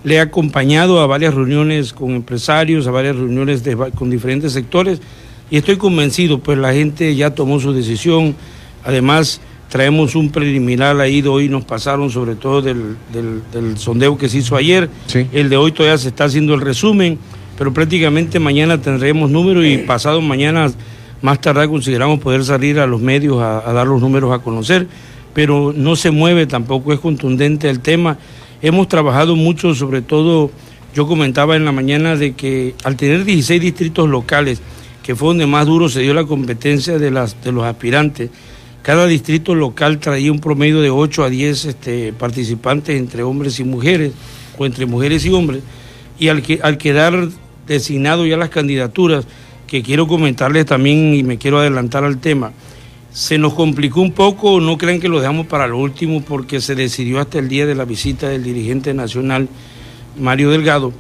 Le 0.03 0.15
he 0.15 0.20
acompañado 0.20 1.00
a 1.00 1.08
varias 1.08 1.34
reuniones 1.34 1.94
con 1.94 2.12
empresarios, 2.12 2.86
a 2.88 2.91
varias 2.91 3.15
reuniones 3.15 3.63
con 3.96 4.10
diferentes 4.10 4.51
sectores, 4.51 5.00
y 5.50 5.58
estoy 5.58 5.77
convencido, 5.77 6.39
pues 6.39 6.58
la 6.58 6.74
gente 6.74 7.15
ya 7.15 7.34
tomó 7.34 7.60
su 7.60 7.72
decisión. 7.72 8.36
Además, 8.84 9.41
Traemos 9.70 10.16
un 10.16 10.32
preliminar 10.32 11.00
ahí 11.00 11.22
de 11.22 11.30
hoy, 11.30 11.48
nos 11.48 11.64
pasaron 11.64 12.10
sobre 12.10 12.34
todo 12.34 12.64
del, 12.64 12.98
sondeo 13.76 14.18
que 14.18 14.28
se 14.28 14.40
hizo 14.40 14.56
ayer. 14.56 14.90
El 15.32 15.50
de 15.50 15.58
hoy 15.58 15.72
todavía 15.72 15.98
se 16.00 16.08
está 16.08 16.24
haciendo 16.24 16.56
el 16.56 16.62
resumen, 16.62 17.20
pero 17.56 17.72
prácticamente 17.72 18.40
mañana 18.40 18.82
tendremos 18.82 19.30
números 19.30 19.66
y 19.66 19.78
pasado 19.78 20.22
mañana, 20.22 20.72
más 21.22 21.40
tarde, 21.40 21.68
consideramos 21.68 22.20
poder 22.20 22.44
salir 22.44 22.80
a 22.80 22.88
los 22.88 23.00
medios 23.00 23.40
a, 23.42 23.72
dar 23.72 23.86
los 23.86 24.02
números 24.02 24.34
a 24.34 24.40
conocer. 24.40 24.88
Pero 25.36 25.72
no 25.76 25.96
se 25.96 26.10
mueve, 26.10 26.48
tampoco 26.48 26.92
es 26.92 27.00
contundente 27.00 27.70
el 27.70 27.80
tema. 27.80 28.18
Hemos 28.64 28.88
trabajado 28.88 29.36
mucho, 29.36 29.76
sobre 29.76 30.02
todo, 30.02 30.50
yo 30.96 31.06
comentaba 31.06 31.56
en 31.56 31.64
la 31.64 31.72
mañana 31.72 32.16
de 32.16 32.34
que 32.34 32.74
al 32.84 32.96
tener 32.96 33.24
16 33.24 33.62
distritos 33.62 34.10
locales, 34.10 34.62
que 35.04 35.16
fue 35.16 35.28
donde 35.28 35.46
más 35.46 35.68
duro 35.68 35.90
se 35.90 36.02
dio 36.02 36.16
la 36.16 36.26
competencia 36.26 36.98
de, 36.98 37.12
las, 37.12 37.40
de 37.44 37.52
los 37.52 37.64
aspirantes, 37.66 38.32
cada 38.81 39.07
distrito 39.07 39.55
local 39.55 40.00
traía 40.00 40.31
un 40.31 40.39
promedio 40.39 40.81
de 40.81 40.89
8 40.89 41.24
a 41.24 41.29
10 41.29 41.65
este, 41.65 42.13
participantes 42.13 42.98
entre 42.98 43.24
hombres 43.24 43.59
y 43.59 43.63
mujeres, 43.63 44.13
o 44.57 44.65
entre 44.65 44.86
mujeres 44.86 45.25
y 45.25 45.29
hombres, 45.29 45.62
y 46.17 46.29
al, 46.29 46.41
que, 46.41 46.59
al 46.62 46.77
quedar 46.77 47.29
designado 47.67 48.25
ya 48.25 48.38
las 48.38 48.50
candidaturas, 48.50 49.25
que 49.67 49.83
quiero 49.83 50.07
comentarles 50.07 50.65
también 50.65 51.13
y 51.13 51.24
me 51.24 51.38
quiero 51.38 51.59
adelantar 51.59 52.03
al 52.03 52.19
tema, 52.19 52.51
se 53.12 53.38
nos 53.38 53.53
complicó 53.53 54.01
un 54.01 54.12
poco, 54.12 54.59
no 54.59 54.77
crean 54.77 55.00
que 55.00 55.09
lo 55.09 55.19
dejamos 55.19 55.48
para 55.48 55.67
lo 55.67 55.77
último, 55.77 56.21
porque 56.21 56.62
se 56.62 56.75
decidió 56.75 57.19
hasta 57.19 57.39
el 57.39 57.50
día 57.50 57.65
de 57.65 57.75
la 57.75 57.86
visita 57.86 58.29
del 58.29 58.43
dirigente 58.43 58.93
nacional, 58.93 59.48
Mario 60.19 60.51
Delgado. 60.51 60.93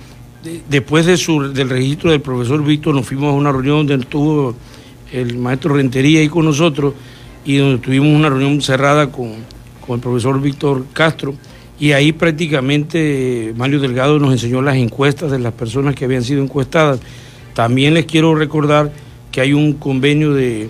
después 0.69 1.05
de 1.05 1.17
su, 1.17 1.51
del 1.53 1.69
registro 1.69 2.11
del 2.11 2.21
profesor 2.21 2.63
Víctor, 2.63 2.95
nos 2.95 3.07
fuimos 3.07 3.31
a 3.31 3.35
una 3.35 3.51
reunión 3.51 3.87
donde 3.87 4.03
estuvo 4.03 4.55
el 5.11 5.37
maestro 5.37 5.75
Rentería 5.75 6.19
ahí 6.19 6.29
con 6.29 6.45
nosotros, 6.45 6.93
y 7.45 7.57
donde 7.57 7.79
tuvimos 7.79 8.09
una 8.09 8.29
reunión 8.29 8.61
cerrada 8.61 9.11
con, 9.11 9.59
el 9.89 9.99
profesor 9.99 10.39
Víctor 10.39 10.85
Castro 10.93 11.33
y 11.79 11.93
ahí 11.93 12.11
prácticamente 12.11 13.55
Mario 13.57 13.79
Delgado 13.79 14.19
nos 14.19 14.31
enseñó 14.33 14.61
las 14.61 14.75
encuestas 14.75 15.31
de 15.31 15.39
las 15.39 15.53
personas 15.53 15.95
que 15.95 16.05
habían 16.05 16.23
sido 16.23 16.43
encuestadas. 16.43 16.99
También 17.55 17.95
les 17.95 18.05
quiero 18.05 18.35
recordar 18.35 18.91
que 19.31 19.41
hay 19.41 19.53
un 19.53 19.73
convenio 19.73 20.33
de, 20.33 20.69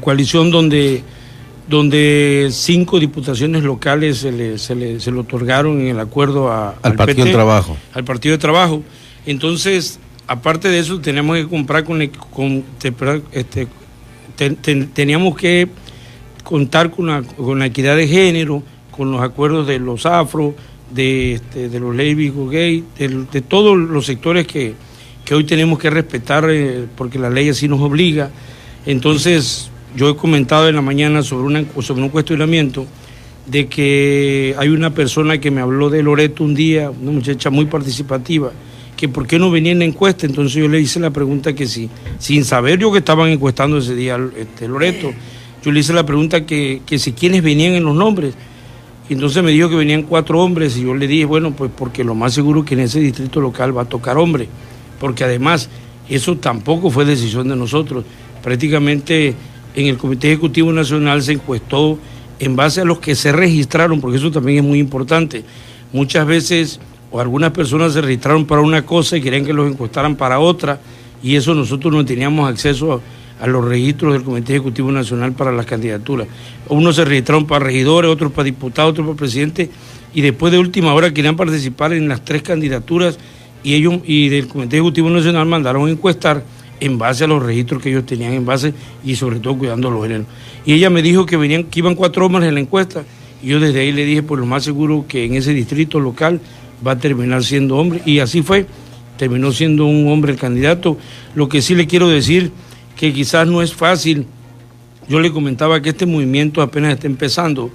coalición 0.00 0.50
donde, 0.50 1.04
donde 1.68 2.48
cinco 2.50 2.98
diputaciones 2.98 3.62
locales 3.62 4.18
se 4.18 4.32
le, 4.32 4.58
se 4.58 4.74
le, 4.74 4.98
se 4.98 5.12
le 5.12 5.20
otorgaron 5.20 5.80
en 5.80 5.88
el 5.88 6.00
acuerdo 6.00 6.52
al, 6.52 6.96
Partido 6.96 7.24
de 7.24 7.32
Trabajo. 7.32 7.76
Al 7.94 8.04
Partido 8.04 8.32
de 8.32 8.38
Trabajo. 8.38 8.82
Entonces, 9.26 10.00
aparte 10.26 10.68
de 10.68 10.78
eso, 10.78 11.00
tenemos 11.00 11.36
que 11.36 11.46
comprar 11.46 11.84
con, 11.84 12.04
con 12.32 12.64
este, 13.32 13.68
teníamos 14.94 15.36
que 15.36 15.68
contar 16.44 16.90
con 16.90 17.08
la, 17.08 17.22
con 17.22 17.58
la 17.58 17.66
equidad 17.66 17.96
de 17.96 18.06
género, 18.06 18.62
con 18.90 19.10
los 19.10 19.20
acuerdos 19.20 19.66
de 19.66 19.78
los 19.78 20.06
afro, 20.06 20.54
de, 20.90 21.34
este, 21.34 21.68
de 21.68 21.80
los 21.80 21.94
lésbicos, 21.94 22.50
gay, 22.50 22.84
de, 22.98 23.40
todos 23.42 23.76
los 23.76 24.06
sectores 24.06 24.46
que, 24.46 24.74
hoy 25.30 25.44
tenemos 25.44 25.78
que 25.78 25.90
respetar 25.90 26.48
eh, 26.48 26.86
porque 26.96 27.18
la 27.18 27.28
ley 27.28 27.50
así 27.50 27.68
nos 27.68 27.80
obliga. 27.80 28.30
Entonces, 28.86 29.70
yo 29.94 30.08
he 30.08 30.16
comentado 30.16 30.68
en 30.68 30.74
la 30.74 30.80
mañana 30.80 31.22
sobre, 31.22 31.44
una, 31.44 31.64
sobre 31.82 32.02
un 32.02 32.08
cuestionamiento 32.08 32.86
de 33.46 33.66
que 33.66 34.54
hay 34.58 34.68
una 34.68 34.94
persona 34.94 35.38
que 35.38 35.50
me 35.50 35.60
habló 35.60 35.90
de 35.90 36.02
Loreto 36.02 36.44
un 36.44 36.54
día, 36.54 36.90
una 36.90 37.12
muchacha 37.12 37.50
muy 37.50 37.66
participativa, 37.66 38.52
que 38.98 39.08
por 39.08 39.28
qué 39.28 39.38
no 39.38 39.48
venía 39.50 39.70
en 39.70 39.78
la 39.78 39.84
encuesta. 39.84 40.26
Entonces 40.26 40.54
yo 40.54 40.68
le 40.68 40.80
hice 40.80 40.98
la 40.98 41.10
pregunta 41.10 41.54
que 41.54 41.66
sí, 41.66 41.88
sin 42.18 42.44
saber 42.44 42.80
yo 42.80 42.92
que 42.92 42.98
estaban 42.98 43.30
encuestando 43.30 43.78
ese 43.78 43.94
día 43.94 44.18
este, 44.36 44.66
Loreto, 44.66 45.12
yo 45.64 45.70
le 45.70 45.80
hice 45.80 45.92
la 45.92 46.04
pregunta 46.04 46.44
que, 46.44 46.82
que 46.84 46.98
si 46.98 47.12
quiénes 47.12 47.42
venían 47.42 47.74
en 47.74 47.84
los 47.84 47.94
nombres. 47.94 48.34
Entonces 49.08 49.42
me 49.42 49.52
dijo 49.52 49.70
que 49.70 49.76
venían 49.76 50.02
cuatro 50.02 50.40
hombres 50.42 50.76
y 50.76 50.82
yo 50.82 50.94
le 50.94 51.06
dije, 51.06 51.24
bueno, 51.24 51.52
pues 51.52 51.70
porque 51.74 52.04
lo 52.04 52.14
más 52.14 52.34
seguro 52.34 52.64
que 52.64 52.74
en 52.74 52.80
ese 52.80 52.98
distrito 52.98 53.40
local 53.40 53.74
va 53.74 53.82
a 53.82 53.84
tocar 53.86 54.18
hombre, 54.18 54.48
porque 55.00 55.24
además 55.24 55.70
eso 56.08 56.36
tampoco 56.36 56.90
fue 56.90 57.04
decisión 57.04 57.48
de 57.48 57.56
nosotros. 57.56 58.04
Prácticamente 58.42 59.34
en 59.76 59.86
el 59.86 59.96
Comité 59.96 60.26
Ejecutivo 60.26 60.72
Nacional 60.72 61.22
se 61.22 61.32
encuestó 61.32 61.98
en 62.40 62.56
base 62.56 62.80
a 62.80 62.84
los 62.84 62.98
que 62.98 63.14
se 63.14 63.30
registraron, 63.30 64.00
porque 64.00 64.18
eso 64.18 64.30
también 64.30 64.58
es 64.58 64.64
muy 64.64 64.80
importante. 64.80 65.44
Muchas 65.92 66.26
veces 66.26 66.80
o 67.10 67.20
algunas 67.20 67.52
personas 67.52 67.92
se 67.92 68.00
registraron 68.00 68.44
para 68.44 68.60
una 68.60 68.84
cosa 68.84 69.16
y 69.16 69.20
querían 69.20 69.44
que 69.44 69.52
los 69.52 69.70
encuestaran 69.70 70.16
para 70.16 70.38
otra, 70.40 70.80
y 71.22 71.36
eso 71.36 71.54
nosotros 71.54 71.92
no 71.92 72.04
teníamos 72.04 72.48
acceso 72.48 73.00
a, 73.40 73.46
los 73.46 73.64
registros 73.64 74.12
del 74.12 74.24
Comité 74.24 74.54
Ejecutivo 74.54 74.90
Nacional 74.90 75.32
para 75.32 75.52
las 75.52 75.64
candidaturas. 75.64 76.26
Unos 76.68 76.96
se 76.96 77.04
registraron 77.04 77.46
para 77.46 77.64
regidores, 77.64 78.10
otros 78.10 78.32
para 78.32 78.44
diputados, 78.44 78.90
otros 78.90 79.06
para 79.06 79.16
presidente, 79.16 79.70
y 80.12 80.22
después 80.22 80.52
de 80.52 80.58
última 80.58 80.92
hora 80.92 81.14
querían 81.14 81.36
participar 81.36 81.92
en 81.92 82.08
las 82.08 82.24
tres 82.24 82.42
candidaturas 82.42 83.18
y 83.62 83.74
ellos 83.74 84.00
y 84.04 84.28
del 84.28 84.48
Comité 84.48 84.76
Ejecutivo 84.76 85.10
Nacional 85.10 85.46
mandaron 85.46 85.86
a 85.86 85.90
encuestar 85.90 86.42
en 86.80 86.98
base 86.98 87.24
a 87.24 87.26
los 87.26 87.42
registros 87.42 87.82
que 87.82 87.90
ellos 87.90 88.06
tenían 88.06 88.32
en 88.32 88.44
base 88.44 88.72
y 89.04 89.16
sobre 89.16 89.40
todo 89.40 89.56
cuidando 89.56 89.90
los 89.90 90.02
géneros. 90.02 90.26
Y 90.64 90.72
ella 90.74 90.90
me 90.90 91.02
dijo 91.02 91.26
que 91.26 91.36
venían, 91.36 91.64
que 91.64 91.80
iban 91.80 91.94
cuatro 91.94 92.26
hombres 92.26 92.48
en 92.48 92.54
la 92.54 92.60
encuesta, 92.60 93.04
y 93.42 93.48
yo 93.48 93.60
desde 93.60 93.80
ahí 93.80 93.92
le 93.92 94.04
dije, 94.04 94.22
pues 94.22 94.40
lo 94.40 94.46
más 94.46 94.64
seguro 94.64 95.04
que 95.06 95.24
en 95.24 95.34
ese 95.34 95.54
distrito 95.54 96.00
local 96.00 96.40
va 96.86 96.92
a 96.92 96.98
terminar 96.98 97.42
siendo 97.44 97.76
hombre, 97.76 98.02
y 98.04 98.20
así 98.20 98.42
fue, 98.42 98.66
terminó 99.16 99.52
siendo 99.52 99.86
un 99.86 100.08
hombre 100.08 100.32
el 100.32 100.38
candidato. 100.38 100.98
Lo 101.34 101.48
que 101.48 101.62
sí 101.62 101.74
le 101.74 101.86
quiero 101.86 102.08
decir, 102.08 102.52
que 102.96 103.12
quizás 103.12 103.46
no 103.46 103.62
es 103.62 103.74
fácil, 103.74 104.26
yo 105.08 105.20
le 105.20 105.32
comentaba 105.32 105.80
que 105.80 105.90
este 105.90 106.04
movimiento 106.04 106.60
apenas 106.60 106.92
está 106.92 107.06
empezando, 107.06 107.70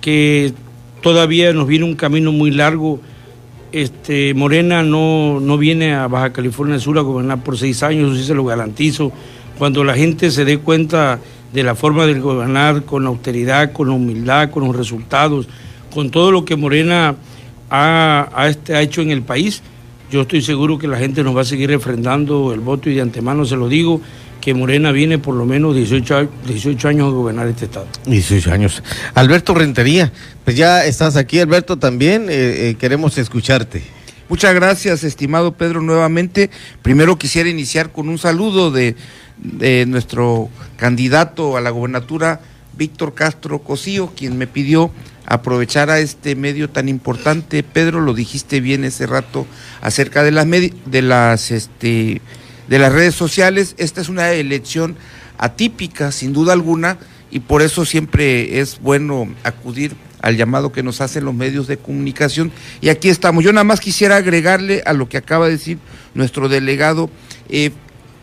que 0.00 0.52
todavía 1.00 1.52
nos 1.52 1.66
viene 1.66 1.84
un 1.84 1.94
camino 1.94 2.32
muy 2.32 2.50
largo. 2.50 3.00
Este, 3.70 4.34
Morena 4.34 4.82
no, 4.82 5.40
no 5.40 5.58
viene 5.58 5.94
a 5.94 6.08
Baja 6.08 6.32
California 6.32 6.78
Sur 6.78 6.98
a 6.98 7.02
gobernar 7.02 7.42
por 7.42 7.56
seis 7.56 7.82
años, 7.82 8.10
eso 8.10 8.20
sí 8.20 8.26
se 8.26 8.34
lo 8.34 8.44
garantizo. 8.44 9.12
Cuando 9.58 9.84
la 9.84 9.94
gente 9.94 10.30
se 10.30 10.44
dé 10.44 10.58
cuenta 10.58 11.20
de 11.52 11.62
la 11.62 11.74
forma 11.74 12.06
de 12.06 12.18
gobernar 12.18 12.84
con 12.84 13.06
austeridad, 13.06 13.72
con 13.72 13.88
la 13.88 13.94
humildad, 13.94 14.50
con 14.50 14.64
los 14.64 14.74
resultados, 14.74 15.48
con 15.94 16.10
todo 16.10 16.32
lo 16.32 16.44
que 16.44 16.56
Morena 16.56 17.14
ha, 17.74 18.46
este, 18.48 18.74
ha 18.74 18.82
hecho 18.82 19.00
en 19.00 19.10
el 19.10 19.22
país, 19.22 19.62
yo 20.10 20.22
estoy 20.22 20.42
seguro 20.42 20.78
que 20.78 20.86
la 20.86 20.98
gente 20.98 21.24
nos 21.24 21.34
va 21.34 21.40
a 21.40 21.44
seguir 21.44 21.70
refrendando 21.70 22.52
el 22.52 22.60
voto 22.60 22.90
y 22.90 22.94
de 22.94 23.00
antemano 23.00 23.46
se 23.46 23.56
lo 23.56 23.68
digo 23.68 24.00
que 24.42 24.52
Morena 24.52 24.92
viene 24.92 25.18
por 25.18 25.34
lo 25.34 25.46
menos 25.46 25.74
18, 25.74 26.28
18 26.46 26.88
años 26.88 27.06
a 27.08 27.10
gobernar 27.12 27.46
este 27.46 27.64
estado. 27.64 27.86
18 28.06 28.52
años. 28.52 28.82
Alberto 29.14 29.54
Rentería, 29.54 30.12
pues 30.44 30.56
ya 30.56 30.84
estás 30.84 31.16
aquí, 31.16 31.38
Alberto, 31.38 31.78
también 31.78 32.28
eh, 32.28 32.70
eh, 32.70 32.76
queremos 32.78 33.16
escucharte. 33.16 33.82
Muchas 34.28 34.54
gracias, 34.54 35.04
estimado 35.04 35.52
Pedro, 35.52 35.80
nuevamente. 35.80 36.50
Primero 36.82 37.16
quisiera 37.16 37.48
iniciar 37.48 37.92
con 37.92 38.08
un 38.08 38.18
saludo 38.18 38.70
de, 38.70 38.96
de 39.38 39.86
nuestro 39.86 40.50
candidato 40.76 41.56
a 41.56 41.60
la 41.60 41.70
gobernatura, 41.70 42.40
Víctor 42.76 43.14
Castro 43.14 43.60
Cosío, 43.60 44.12
quien 44.14 44.36
me 44.36 44.46
pidió 44.46 44.90
aprovechar 45.26 45.90
a 45.90 46.00
este 46.00 46.36
medio 46.36 46.70
tan 46.70 46.88
importante. 46.88 47.62
Pedro, 47.62 48.00
lo 48.00 48.14
dijiste 48.14 48.60
bien 48.60 48.84
ese 48.84 49.06
rato 49.06 49.46
acerca 49.80 50.22
de 50.22 50.30
las, 50.30 50.46
de 50.48 51.02
las 51.02 51.50
este, 51.50 52.20
de 52.68 52.78
las 52.78 52.92
redes 52.92 53.14
sociales. 53.14 53.74
Esta 53.78 54.00
es 54.00 54.08
una 54.08 54.32
elección 54.32 54.96
atípica, 55.38 56.12
sin 56.12 56.32
duda 56.32 56.52
alguna, 56.52 56.98
y 57.30 57.40
por 57.40 57.62
eso 57.62 57.84
siempre 57.84 58.60
es 58.60 58.80
bueno 58.80 59.28
acudir 59.44 59.94
al 60.20 60.36
llamado 60.36 60.72
que 60.72 60.82
nos 60.82 61.00
hacen 61.00 61.24
los 61.24 61.34
medios 61.34 61.66
de 61.66 61.76
comunicación. 61.76 62.52
Y 62.80 62.88
aquí 62.88 63.08
estamos. 63.08 63.44
Yo 63.44 63.52
nada 63.52 63.64
más 63.64 63.80
quisiera 63.80 64.16
agregarle 64.16 64.82
a 64.86 64.92
lo 64.92 65.08
que 65.08 65.16
acaba 65.16 65.46
de 65.46 65.52
decir 65.52 65.78
nuestro 66.14 66.48
delegado. 66.48 67.10
Eh, 67.48 67.72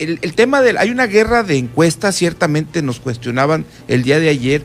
el, 0.00 0.34
tema 0.34 0.62
del. 0.62 0.78
Hay 0.78 0.90
una 0.90 1.06
guerra 1.06 1.42
de 1.42 1.58
encuestas, 1.58 2.16
ciertamente 2.16 2.80
nos 2.80 3.00
cuestionaban 3.00 3.66
el 3.86 4.02
día 4.02 4.18
de 4.18 4.30
ayer, 4.30 4.64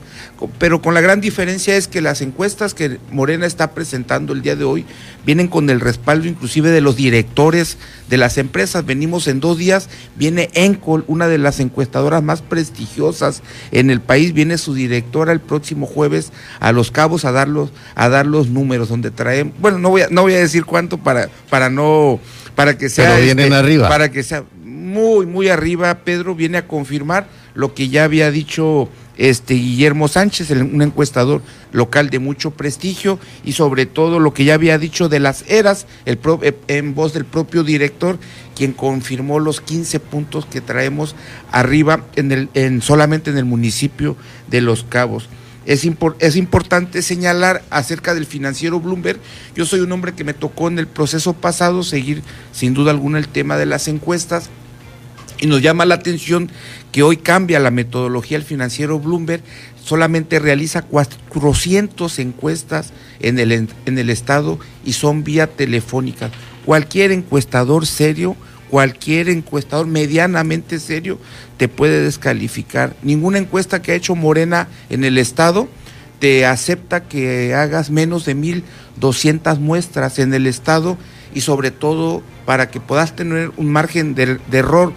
pero 0.59 0.81
con 0.81 0.93
la 0.93 1.01
gran 1.01 1.19
diferencia 1.19 1.75
es 1.75 1.89
que 1.89 2.01
las 2.01 2.21
encuestas 2.21 2.73
que 2.73 2.99
Morena 3.11 3.45
está 3.45 3.71
presentando 3.71 4.31
el 4.31 4.41
día 4.41 4.55
de 4.55 4.63
hoy 4.63 4.85
vienen 5.25 5.47
con 5.47 5.69
el 5.69 5.81
respaldo 5.81 6.27
inclusive 6.27 6.69
de 6.71 6.79
los 6.79 6.95
directores 6.95 7.77
de 8.09 8.17
las 8.17 8.37
empresas. 8.37 8.85
Venimos 8.85 9.27
en 9.27 9.41
dos 9.41 9.57
días, 9.57 9.89
viene 10.15 10.49
Encol, 10.53 11.03
una 11.07 11.27
de 11.27 11.37
las 11.37 11.59
encuestadoras 11.59 12.23
más 12.23 12.41
prestigiosas 12.41 13.43
en 13.71 13.89
el 13.89 13.99
país, 13.99 14.33
viene 14.33 14.57
su 14.57 14.73
directora 14.73 15.33
el 15.33 15.41
próximo 15.41 15.85
jueves 15.85 16.31
a 16.61 16.71
Los 16.71 16.91
Cabos 16.91 17.25
a 17.25 17.33
dar 17.33 17.49
los, 17.49 17.71
a 17.95 18.07
dar 18.07 18.25
los 18.25 18.47
números 18.47 18.87
donde 18.87 19.11
traemos. 19.11 19.53
Bueno, 19.59 19.79
no 19.79 19.89
voy 19.89 20.03
a, 20.03 20.07
no 20.09 20.21
voy 20.21 20.33
a 20.33 20.39
decir 20.39 20.63
cuánto 20.63 20.97
para, 20.97 21.29
para 21.49 21.69
no 21.69 22.21
para 22.55 22.77
que 22.77 22.87
sea 22.87 23.09
Pero 23.09 23.25
vienen 23.25 23.45
este, 23.47 23.55
arriba. 23.57 23.89
para 23.89 24.09
que 24.09 24.23
sea 24.23 24.45
muy, 24.95 25.25
muy 25.25 25.49
arriba. 25.49 25.99
Pedro 26.05 26.35
viene 26.35 26.57
a 26.57 26.67
confirmar 26.67 27.27
lo 27.53 27.73
que 27.73 27.89
ya 27.89 28.05
había 28.05 28.31
dicho 28.31 28.89
este 29.17 29.53
Guillermo 29.53 30.07
Sánchez, 30.07 30.51
un 30.51 30.81
encuestador 30.81 31.41
local 31.71 32.09
de 32.09 32.19
mucho 32.19 32.51
prestigio, 32.51 33.19
y 33.43 33.53
sobre 33.53 33.85
todo 33.85 34.19
lo 34.19 34.33
que 34.33 34.45
ya 34.45 34.53
había 34.53 34.77
dicho 34.77 35.09
de 35.09 35.19
las 35.19 35.43
eras, 35.49 35.85
el 36.05 36.19
eh, 36.41 36.57
en 36.67 36.95
voz 36.95 37.13
del 37.13 37.25
propio 37.25 37.63
director, 37.63 38.17
quien 38.55 38.71
confirmó 38.71 39.39
los 39.39 39.61
15 39.61 39.99
puntos 39.99 40.45
que 40.45 40.61
traemos 40.61 41.15
arriba 41.51 42.05
en 42.15 42.31
el, 42.31 42.49
en, 42.53 42.81
solamente 42.81 43.29
en 43.31 43.37
el 43.37 43.45
municipio 43.45 44.15
de 44.47 44.61
Los 44.61 44.83
Cabos. 44.83 45.29
Es, 45.65 45.83
es, 46.19 46.35
importante 46.35 47.01
señalar 47.01 47.63
acerca 47.71 48.13
del 48.13 48.25
financiero 48.25 48.79
Bloomberg. 48.79 49.19
Yo 49.55 49.65
soy 49.65 49.79
un 49.79 49.91
hombre 49.91 50.13
que 50.13 50.23
me 50.23 50.35
tocó 50.35 50.67
en 50.67 50.77
el 50.77 50.87
proceso 50.87 51.33
pasado 51.33 51.81
seguir 51.83 52.21
sin 52.51 52.75
duda 52.75 52.91
alguna 52.91 53.17
el 53.17 53.27
tema 53.27 53.57
de 53.57 53.65
las 53.65 53.87
encuestas. 53.87 54.49
Y 55.39 55.47
nos 55.47 55.61
llama 55.61 55.85
la 55.85 55.95
atención 55.95 56.49
que 56.91 57.03
hoy 57.03 57.17
cambia 57.17 57.59
la 57.59 57.71
metodología 57.71 58.37
el 58.37 58.43
financiero 58.43 58.99
Bloomberg, 58.99 59.41
solamente 59.83 60.39
realiza 60.39 60.81
400 60.81 62.19
encuestas 62.19 62.93
en 63.19 63.37
el, 63.39 63.51
en 63.51 63.97
el 63.97 64.09
estado 64.09 64.59
y 64.85 64.93
son 64.93 65.23
vía 65.23 65.47
telefónica. 65.47 66.31
Cualquier 66.65 67.11
encuestador 67.11 67.85
serio, 67.85 68.35
cualquier 68.69 69.29
encuestador 69.29 69.87
medianamente 69.87 70.79
serio 70.79 71.19
te 71.57 71.67
puede 71.67 72.01
descalificar. 72.01 72.95
Ninguna 73.03 73.37
encuesta 73.37 73.81
que 73.81 73.91
ha 73.91 73.95
hecho 73.95 74.15
Morena 74.15 74.67
en 74.89 75.03
el 75.03 75.17
estado 75.17 75.67
te 76.19 76.45
acepta 76.45 77.03
que 77.03 77.53
hagas 77.53 77.91
menos 77.91 78.25
de 78.25 78.35
1.200 78.35 79.59
muestras 79.59 80.17
en 80.17 80.33
el 80.33 80.47
estado 80.47 80.97
y 81.33 81.41
sobre 81.41 81.71
todo 81.71 82.23
para 82.45 82.71
que 82.71 82.79
puedas 82.79 83.15
tener 83.15 83.51
un 83.57 83.71
margen 83.71 84.15
de, 84.15 84.39
de 84.49 84.57
error 84.57 84.93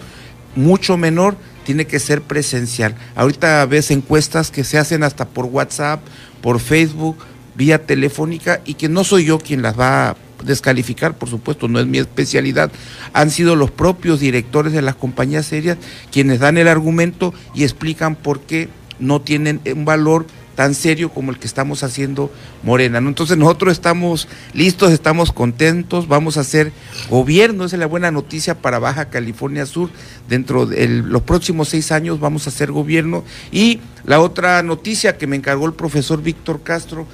mucho 0.55 0.97
menor, 0.97 1.37
tiene 1.65 1.85
que 1.85 1.99
ser 1.99 2.21
presencial. 2.21 2.95
Ahorita 3.15 3.65
ves 3.65 3.91
encuestas 3.91 4.51
que 4.51 4.63
se 4.63 4.77
hacen 4.77 5.03
hasta 5.03 5.25
por 5.25 5.45
WhatsApp, 5.45 6.01
por 6.41 6.59
Facebook, 6.59 7.17
vía 7.55 7.85
telefónica 7.85 8.61
y 8.65 8.75
que 8.75 8.89
no 8.89 9.03
soy 9.03 9.25
yo 9.25 9.37
quien 9.37 9.61
las 9.61 9.77
va 9.79 10.09
a 10.09 10.15
descalificar, 10.43 11.17
por 11.17 11.29
supuesto, 11.29 11.67
no 11.67 11.79
es 11.79 11.85
mi 11.85 11.97
especialidad. 11.97 12.71
Han 13.13 13.29
sido 13.29 13.55
los 13.55 13.69
propios 13.71 14.19
directores 14.19 14.73
de 14.73 14.81
las 14.81 14.95
compañías 14.95 15.45
serias 15.45 15.77
quienes 16.11 16.39
dan 16.39 16.57
el 16.57 16.67
argumento 16.67 17.33
y 17.53 17.63
explican 17.63 18.15
por 18.15 18.39
qué 18.39 18.69
no 18.99 19.21
tienen 19.21 19.61
un 19.75 19.85
valor 19.85 20.25
tan 20.59 20.75
serio 20.75 21.09
como 21.09 21.31
el 21.31 21.39
que 21.39 21.47
estamos 21.47 21.83
haciendo 21.83 22.29
Morena. 22.63 22.97
Entonces 22.97 23.37
nosotros 23.37 23.71
estamos 23.71 24.27
listos, 24.53 24.91
estamos 24.91 25.31
contentos, 25.31 26.09
vamos 26.09 26.35
a 26.35 26.41
hacer 26.41 26.73
gobierno, 27.09 27.63
esa 27.63 27.77
es 27.77 27.79
la 27.79 27.85
buena 27.85 28.11
noticia 28.11 28.55
para 28.55 28.77
Baja 28.77 29.05
California 29.05 29.65
Sur. 29.65 29.89
Dentro 30.27 30.65
de 30.65 30.85
los 30.89 31.21
próximos 31.21 31.69
seis 31.69 31.93
años 31.93 32.19
vamos 32.19 32.45
a 32.45 32.49
hacer 32.49 32.73
gobierno. 32.73 33.23
Y 33.53 33.79
la 34.03 34.19
otra 34.19 34.61
noticia 34.61 35.17
que 35.17 35.27
me 35.27 35.37
encargó 35.37 35.65
el 35.65 35.75
profesor 35.75 36.21
Víctor 36.21 36.61
Castro 36.61 37.07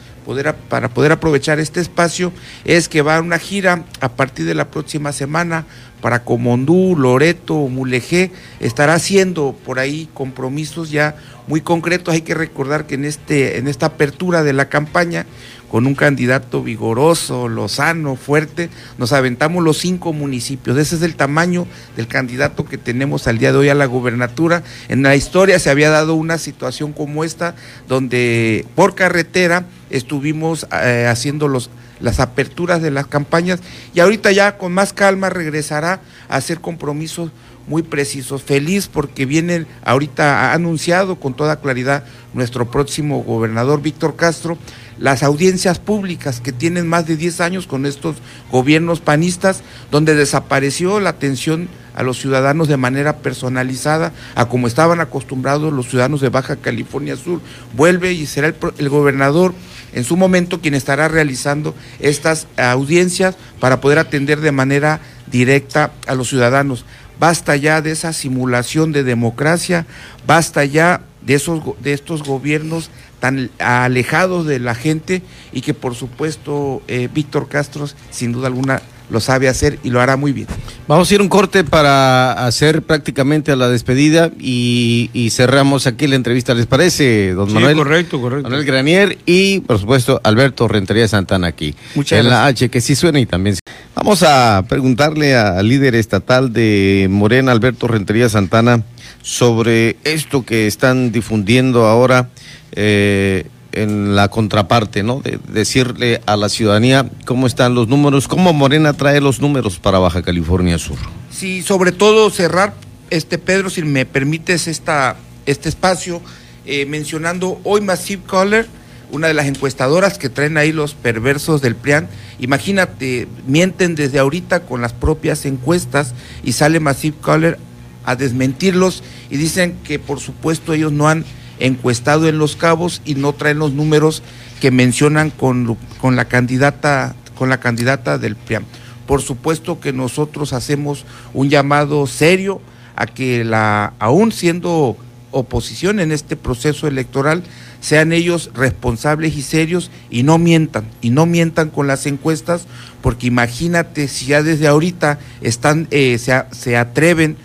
para 0.68 0.90
poder 0.90 1.12
aprovechar 1.12 1.60
este 1.60 1.82
espacio 1.82 2.34
es 2.64 2.90
que 2.90 3.04
va 3.04 3.18
a 3.18 3.22
una 3.22 3.38
gira 3.38 3.84
a 4.02 4.10
partir 4.10 4.48
de 4.48 4.56
la 4.56 4.72
próxima 4.72 5.12
semana 5.12 5.68
para 6.06 6.24
Comondú, 6.24 6.96
Loreto, 6.96 7.56
Mulegé, 7.68 8.30
estará 8.60 8.94
haciendo 8.94 9.56
por 9.66 9.80
ahí 9.80 10.08
compromisos 10.14 10.92
ya 10.92 11.16
muy 11.48 11.62
concretos. 11.62 12.14
Hay 12.14 12.22
que 12.22 12.36
recordar 12.36 12.86
que 12.86 12.94
en, 12.94 13.06
este, 13.06 13.58
en 13.58 13.68
esta 13.68 13.88
apertura 13.88 14.44
de 14.44 14.54
la 14.54 14.70
campaña, 14.70 15.26
con 15.72 15.88
un 15.88 15.96
candidato 15.96 16.62
vigoroso, 16.62 17.48
lozano, 17.48 18.16
fuerte, 18.18 18.70
nos 19.00 19.14
aventamos 19.14 19.64
los 19.64 19.80
cinco 19.80 20.14
municipios. 20.14 20.78
Ese 20.78 20.98
es 20.98 21.02
el 21.02 21.16
tamaño 21.16 21.66
del 21.98 22.08
candidato 22.08 22.66
que 22.66 22.78
tenemos 22.78 23.28
al 23.28 23.40
día 23.40 23.52
de 23.52 23.58
hoy 23.58 23.70
a 23.70 23.74
la 23.74 23.88
gobernatura. 23.88 24.62
En 24.90 25.02
la 25.02 25.16
historia 25.16 25.58
se 25.58 25.72
había 25.72 25.90
dado 25.90 26.14
una 26.14 26.38
situación 26.38 26.94
como 26.94 27.24
esta, 27.24 27.56
donde 27.88 28.64
por 28.76 28.94
carretera 28.94 29.66
estuvimos 29.90 30.68
eh, 30.72 31.08
haciendo 31.10 31.48
los 31.48 31.72
las 32.00 32.20
aperturas 32.20 32.82
de 32.82 32.92
las 32.92 33.08
campañas 33.08 33.60
y 33.94 34.00
ahorita 34.00 34.32
ya 34.32 34.58
con 34.58 34.74
más 34.74 34.94
calma 34.94 35.30
regresará 35.30 36.02
a 36.30 36.36
hacer 36.38 36.60
compromisos 36.62 37.32
muy 37.68 37.84
precisos. 37.84 38.44
Feliz 38.44 38.88
porque 38.88 39.26
viene, 39.26 39.66
ahorita 39.84 40.52
ha 40.52 40.54
anunciado 40.54 41.20
con 41.20 41.34
toda 41.34 41.60
claridad 41.60 42.04
nuestro 42.34 42.70
próximo 42.70 43.24
gobernador 43.24 43.82
Víctor 43.82 44.16
Castro 44.16 44.58
las 44.98 45.24
audiencias 45.24 45.80
públicas 45.80 46.40
que 46.40 46.52
tienen 46.52 46.88
más 46.88 47.06
de 47.06 47.18
10 47.18 47.42
años 47.42 47.68
con 47.68 47.86
estos 47.86 48.16
gobiernos 48.52 49.02
panistas, 49.02 49.62
donde 49.92 50.16
desapareció 50.16 51.00
la 51.00 51.10
atención 51.10 51.68
a 51.96 52.04
los 52.04 52.20
ciudadanos 52.20 52.68
de 52.68 52.78
manera 52.78 53.18
personalizada, 53.18 54.14
a 54.36 54.48
como 54.48 54.68
estaban 54.68 55.00
acostumbrados 55.00 55.74
los 55.74 55.90
ciudadanos 55.90 56.22
de 56.22 56.30
Baja 56.30 56.58
California 56.58 57.16
Sur. 57.16 57.42
Vuelve 57.76 58.14
y 58.14 58.26
será 58.26 58.48
el, 58.48 58.56
el 58.78 58.90
gobernador 58.90 59.54
en 59.94 60.04
su 60.04 60.18
momento 60.18 60.60
quien 60.60 60.74
estará 60.74 61.08
realizando 61.08 61.74
estas 62.00 62.48
audiencias 62.58 63.36
para 63.60 63.80
poder 63.80 63.98
atender 64.00 64.42
de 64.42 64.52
manera 64.52 65.00
directa 65.32 65.92
a 66.06 66.16
los 66.16 66.30
ciudadanos. 66.30 66.86
Basta 67.20 67.56
ya 67.56 67.82
de 67.82 67.92
esa 67.92 68.14
simulación 68.14 68.92
de 68.92 69.04
democracia, 69.04 69.86
basta 70.26 70.66
ya 70.66 71.02
de 71.22 71.36
esos 71.36 71.62
de 71.82 71.94
estos 71.94 72.24
gobiernos 72.24 72.90
tan 73.20 73.50
alejados 73.60 74.46
de 74.46 74.60
la 74.60 74.76
gente 74.76 75.22
y 75.52 75.62
que 75.62 75.74
por 75.74 75.96
supuesto 75.96 76.84
eh, 76.88 77.10
Víctor 77.12 77.48
Castro 77.48 77.88
sin 78.12 78.32
duda 78.32 78.48
alguna 78.48 78.82
lo 79.10 79.20
sabe 79.20 79.48
hacer 79.48 79.80
y 79.84 79.90
lo 79.90 80.02
hará 80.02 80.18
muy 80.18 80.32
bien. 80.32 80.48
Vamos 80.88 81.10
a 81.10 81.14
ir 81.16 81.22
un 81.22 81.30
corte 81.30 81.64
para 81.64 82.46
hacer 82.46 82.82
prácticamente 82.82 83.56
la 83.56 83.70
despedida 83.70 84.32
y, 84.40 85.30
cerramos 85.32 85.88
aquí 85.88 86.08
la 86.08 86.16
entrevista, 86.16 86.54
¿les 86.54 86.66
parece, 86.66 87.34
don 87.34 87.48
sí, 87.48 87.54
Manuel? 87.56 87.76
correcto, 87.76 88.22
correcto. 88.22 88.50
Manuel 88.50 88.66
Granier 88.66 89.18
y, 89.26 89.60
por 89.62 89.80
supuesto, 89.80 90.22
Alberto 90.24 90.68
Rentería 90.68 91.08
Santana 91.08 91.48
aquí. 91.48 91.76
Muchas 91.96 92.20
en 92.20 92.26
gracias. 92.26 92.44
la 92.44 92.48
H, 92.48 92.70
que 92.70 92.82
sí 92.82 92.96
suena 92.96 93.20
y 93.20 93.26
también... 93.26 93.58
Vamos 93.96 94.24
a 94.24 94.64
preguntarle 94.68 95.36
al 95.36 95.68
líder 95.68 95.96
estatal 95.96 96.54
de 96.54 97.08
Morena, 97.10 97.52
Alberto 97.52 97.88
Rentería 97.88 98.30
Santana, 98.30 98.84
sobre 99.22 99.98
esto 100.04 100.46
que 100.46 100.68
están 100.68 101.12
difundiendo 101.12 101.86
ahora 101.86 102.30
eh, 102.74 103.48
en 103.76 104.16
la 104.16 104.30
contraparte, 104.30 105.04
¿no? 105.04 105.22
De 105.22 105.40
decirle 105.52 106.22
a 106.26 106.36
la 106.36 106.50
ciudadanía 106.50 107.10
cómo 107.26 107.48
están 107.48 107.76
los 107.76 107.88
números, 107.88 108.28
cómo 108.28 108.54
Morena 108.54 108.94
trae 108.94 109.22
los 109.22 109.40
números 109.40 109.80
para 109.80 110.00
Baja 110.00 110.22
California 110.22 110.78
Sur. 110.78 110.98
Sí, 111.32 111.62
sobre 111.62 111.92
todo 111.92 112.30
cerrar, 112.30 112.74
este 113.10 113.38
Pedro, 113.38 113.70
si 113.70 113.84
me 113.84 114.06
permites 114.06 114.68
esta, 114.68 115.18
este 115.46 115.70
espacio, 115.70 116.22
eh, 116.66 116.86
mencionando 116.86 117.60
hoy 117.64 117.82
Massive 117.82 118.24
Caller, 118.28 118.68
una 119.12 119.28
de 119.28 119.34
las 119.34 119.46
encuestadoras 119.46 120.18
que 120.18 120.30
traen 120.30 120.58
ahí 120.58 120.72
los 120.72 120.94
perversos 120.94 121.62
del 121.62 121.76
PRIAN. 121.76 122.08
Imagínate, 122.40 123.28
mienten 123.46 123.96
desde 123.96 124.20
ahorita 124.20 124.62
con 124.62 124.82
las 124.82 124.94
propias 124.94 125.46
encuestas 125.46 126.14
y 126.44 126.54
sale 126.54 126.80
Massive 126.80 127.18
Caller 127.24 127.60
a 128.04 128.16
desmentirlos 128.16 129.04
y 129.30 129.38
dicen 129.38 129.78
que 129.84 130.00
por 130.00 130.20
supuesto 130.20 130.74
ellos 130.74 130.92
no 130.92 131.08
han 131.08 131.26
encuestado 131.60 132.28
en 132.28 132.38
Los 132.38 132.56
Cabos 132.56 133.02
y 133.06 133.16
no 133.16 133.34
traen 133.34 133.60
los 133.60 133.74
números 133.74 134.24
que 134.60 134.72
mencionan 134.72 135.30
con, 135.30 135.78
con 136.00 136.16
la 136.16 136.26
candidata 136.26 137.16
con 137.36 137.50
la 137.50 137.60
candidata 137.60 138.18
del 138.18 138.36
PRIAM. 138.36 138.64
Por 139.06 139.22
supuesto 139.22 139.80
que 139.80 139.94
nosotros 139.94 140.54
hacemos 140.54 141.06
un 141.34 141.50
llamado 141.50 142.08
serio 142.08 142.62
a 142.96 143.06
que 143.06 143.44
la 143.44 143.94
aún 144.00 144.32
siendo 144.32 144.98
oposición 145.32 146.00
en 146.00 146.12
este 146.12 146.38
proceso 146.38 146.88
electoral 146.88 147.44
sean 147.82 148.14
ellos 148.14 148.52
responsables 148.56 149.36
y 149.36 149.42
serios 149.42 149.92
y 150.10 150.24
no 150.24 150.38
mientan, 150.38 150.86
y 151.02 151.10
no 151.10 151.26
mientan 151.26 151.70
con 151.70 151.88
las 151.88 152.06
encuestas, 152.06 152.66
porque 153.02 153.28
imagínate 153.28 154.08
si 154.08 154.28
ya 154.28 154.42
desde 154.42 154.68
ahorita 154.68 155.20
están, 155.42 155.88
eh, 155.92 156.18
se, 156.18 156.42
se 156.52 156.78
atreven 156.78 157.36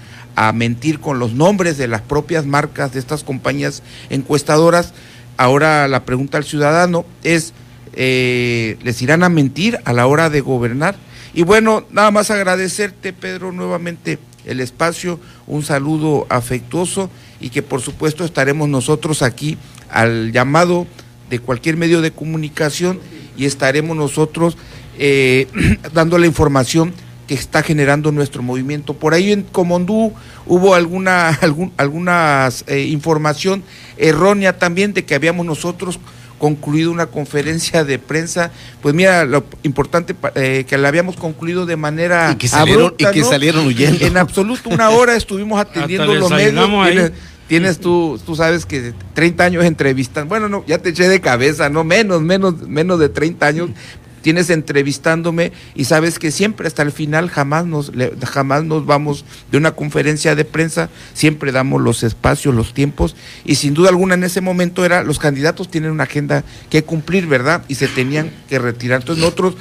a 0.40 0.54
mentir 0.54 1.00
con 1.00 1.18
los 1.18 1.34
nombres 1.34 1.76
de 1.76 1.86
las 1.86 2.00
propias 2.00 2.46
marcas 2.46 2.94
de 2.94 2.98
estas 2.98 3.24
compañías 3.24 3.82
encuestadoras. 4.08 4.94
Ahora 5.36 5.86
la 5.86 6.06
pregunta 6.06 6.38
al 6.38 6.44
ciudadano 6.44 7.04
es, 7.22 7.52
eh, 7.92 8.78
¿les 8.82 9.02
irán 9.02 9.22
a 9.22 9.28
mentir 9.28 9.78
a 9.84 9.92
la 9.92 10.06
hora 10.06 10.30
de 10.30 10.40
gobernar? 10.40 10.96
Y 11.34 11.42
bueno, 11.42 11.84
nada 11.90 12.10
más 12.10 12.30
agradecerte, 12.30 13.12
Pedro, 13.12 13.52
nuevamente 13.52 14.18
el 14.46 14.60
espacio, 14.60 15.20
un 15.46 15.62
saludo 15.62 16.26
afectuoso 16.30 17.10
y 17.38 17.50
que 17.50 17.60
por 17.60 17.82
supuesto 17.82 18.24
estaremos 18.24 18.66
nosotros 18.66 19.20
aquí 19.20 19.58
al 19.90 20.32
llamado 20.32 20.86
de 21.28 21.38
cualquier 21.38 21.76
medio 21.76 22.00
de 22.00 22.12
comunicación 22.12 22.98
y 23.36 23.44
estaremos 23.44 23.94
nosotros 23.94 24.56
eh, 24.98 25.48
dando 25.92 26.16
la 26.16 26.24
información 26.24 26.94
que 27.30 27.34
está 27.34 27.62
generando 27.62 28.10
nuestro 28.10 28.42
movimiento. 28.42 28.94
Por 28.94 29.14
ahí 29.14 29.30
en 29.30 29.44
Comondú 29.44 30.12
hubo 30.46 30.74
alguna 30.74 31.28
algún, 31.42 31.72
algunas 31.76 32.64
eh, 32.66 32.80
información 32.80 33.62
errónea 33.96 34.58
también 34.58 34.94
de 34.94 35.04
que 35.04 35.14
habíamos 35.14 35.46
nosotros 35.46 36.00
concluido 36.40 36.90
una 36.90 37.06
conferencia 37.06 37.84
de 37.84 38.00
prensa, 38.00 38.50
pues 38.82 38.96
mira, 38.96 39.24
lo 39.26 39.44
importante 39.62 40.16
eh, 40.34 40.64
que 40.66 40.76
la 40.76 40.88
habíamos 40.88 41.14
concluido 41.14 41.66
de 41.66 41.76
manera 41.76 42.32
y 42.32 42.34
que 42.34 42.48
salieron, 42.48 42.86
abrupta, 42.86 43.10
y 43.10 43.14
que 43.14 43.20
¿no? 43.20 43.28
salieron 43.28 43.64
huyendo. 43.64 44.04
En 44.04 44.16
absoluto, 44.16 44.68
una 44.68 44.90
hora 44.90 45.14
estuvimos 45.14 45.60
atendiendo 45.60 46.12
los 46.12 46.32
medios. 46.32 46.68
Tienes, 46.68 47.12
tienes, 47.46 47.78
tú, 47.78 48.20
tú 48.26 48.34
sabes 48.34 48.66
que 48.66 48.92
30 49.14 49.44
años 49.44 49.64
entrevistan. 49.64 50.28
Bueno, 50.28 50.48
no, 50.48 50.64
ya 50.66 50.78
te 50.78 50.88
eché 50.88 51.08
de 51.08 51.20
cabeza, 51.20 51.68
no 51.68 51.84
menos, 51.84 52.22
menos, 52.22 52.66
menos 52.66 52.98
de 52.98 53.08
30 53.08 53.46
años. 53.46 53.70
Tienes 54.22 54.50
entrevistándome 54.50 55.52
y 55.74 55.84
sabes 55.84 56.18
que 56.18 56.30
siempre 56.30 56.66
hasta 56.66 56.82
el 56.82 56.92
final 56.92 57.30
jamás 57.30 57.66
nos 57.66 57.90
jamás 58.26 58.64
nos 58.64 58.84
vamos 58.84 59.24
de 59.50 59.58
una 59.58 59.72
conferencia 59.72 60.34
de 60.34 60.44
prensa, 60.44 60.90
siempre 61.14 61.52
damos 61.52 61.80
los 61.80 62.02
espacios, 62.02 62.54
los 62.54 62.74
tiempos 62.74 63.16
y 63.44 63.54
sin 63.54 63.74
duda 63.74 63.88
alguna 63.88 64.14
en 64.14 64.24
ese 64.24 64.40
momento 64.40 64.84
era 64.84 65.02
los 65.02 65.18
candidatos 65.18 65.70
tienen 65.70 65.90
una 65.90 66.04
agenda 66.04 66.44
que 66.68 66.84
cumplir, 66.84 67.26
¿verdad? 67.26 67.64
Y 67.68 67.76
se 67.76 67.88
tenían 67.88 68.30
que 68.48 68.58
retirar. 68.58 69.00
Entonces 69.00 69.22
nosotros 69.24 69.54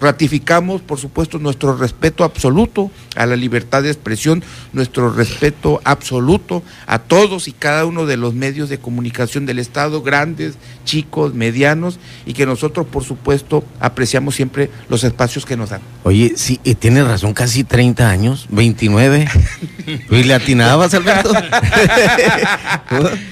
ratificamos, 0.00 0.80
por 0.80 0.98
supuesto, 0.98 1.38
nuestro 1.38 1.76
respeto 1.76 2.24
absoluto 2.24 2.90
a 3.16 3.26
la 3.26 3.36
libertad 3.36 3.82
de 3.82 3.90
expresión, 3.90 4.42
nuestro 4.72 5.10
respeto 5.12 5.80
absoluto 5.84 6.62
a 6.86 7.00
todos 7.00 7.48
y 7.48 7.52
cada 7.52 7.84
uno 7.84 8.06
de 8.06 8.16
los 8.16 8.34
medios 8.34 8.68
de 8.68 8.78
comunicación 8.78 9.46
del 9.46 9.58
Estado, 9.58 10.02
grandes, 10.02 10.54
chicos, 10.84 11.34
medianos, 11.34 11.98
y 12.24 12.32
que 12.32 12.46
nosotros, 12.46 12.86
por 12.86 13.04
supuesto, 13.04 13.64
apreciamos 13.80 14.05
siempre 14.34 14.70
los 14.88 15.04
espacios 15.04 15.44
que 15.44 15.56
nos 15.56 15.70
dan. 15.70 15.80
Oye, 16.02 16.34
sí, 16.36 16.58
tienes 16.78 17.06
razón, 17.06 17.34
casi 17.34 17.64
30 17.64 18.08
años, 18.08 18.46
29. 18.50 19.28
¿Y 20.10 20.22
le 20.24 20.34
atinabas, 20.34 20.94
Alberto? 20.94 21.32